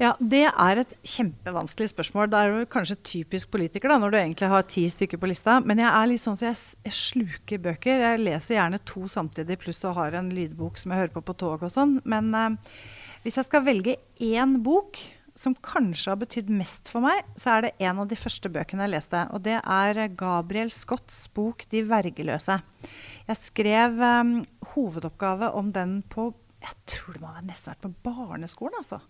[0.00, 2.30] Ja, Det er et kjempevanskelig spørsmål.
[2.32, 5.60] Det er jo kanskje typisk politiker da, når du egentlig har ti stykker på lista.
[5.60, 8.04] Men jeg er litt sånn så jeg, jeg sluker bøker.
[8.08, 11.36] Jeg leser gjerne to samtidig, pluss å har en lydbok som jeg hører på på
[11.44, 11.98] tog og sånn.
[12.08, 12.78] Men eh,
[13.24, 15.00] hvis jeg skal velge én bok
[15.38, 18.84] som kanskje har betydd mest for meg, så er det en av de første bøkene
[18.86, 19.22] jeg leste.
[19.32, 22.60] Og det er Gabriel Scotts bok 'De vergeløse'.
[23.28, 24.42] Jeg skrev um,
[24.74, 28.78] hovedoppgave om den på jeg tror det må ha nesten vært på barneskolen.
[28.78, 29.00] altså.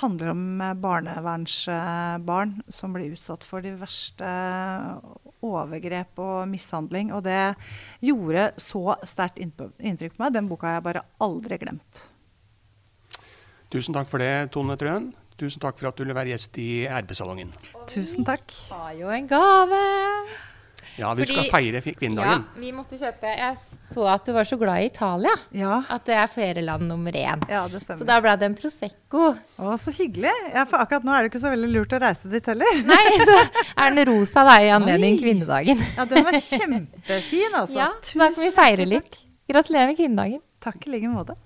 [0.00, 5.00] handler om uh, barnevernsbarn uh, som blir utsatt for de verste uh,
[5.42, 7.12] overgrep og mishandling.
[7.12, 7.56] Og det
[8.00, 10.32] gjorde så sterkt inntrykk på meg.
[10.32, 12.06] Den boka har jeg bare aldri glemt.
[13.70, 15.12] Tusen takk for det, Tone Trøen.
[15.40, 17.52] Tusen takk for at du ville være gjest i RB-salongen.
[17.88, 18.44] Tusen takk.
[18.68, 19.82] Vi har jo en gave.
[20.98, 22.42] Ja, vi Fordi, skal feire kvinnedagen.
[22.44, 25.32] Ja, vi måtte kjøpe Jeg så at du var så glad i Italia.
[25.56, 25.78] Ja.
[25.88, 27.40] At det er ferieland nummer én.
[27.48, 28.00] Ja, det stemmer.
[28.02, 29.30] Så da ble det en Prosecco.
[29.56, 30.32] Å, så hyggelig.
[30.52, 32.80] Ja, for akkurat nå er det ikke så veldig lurt å reise dit heller.
[32.92, 35.22] Nei, så er den rosa da i anledning Oi.
[35.24, 35.84] kvinnedagen.
[35.96, 37.78] Ja, den var kjempefin, altså.
[37.80, 39.22] Ja, Tusen da kan vi feire litt.
[39.50, 40.44] Gratulerer med kvinnedagen.
[40.60, 41.38] Takk i like måte.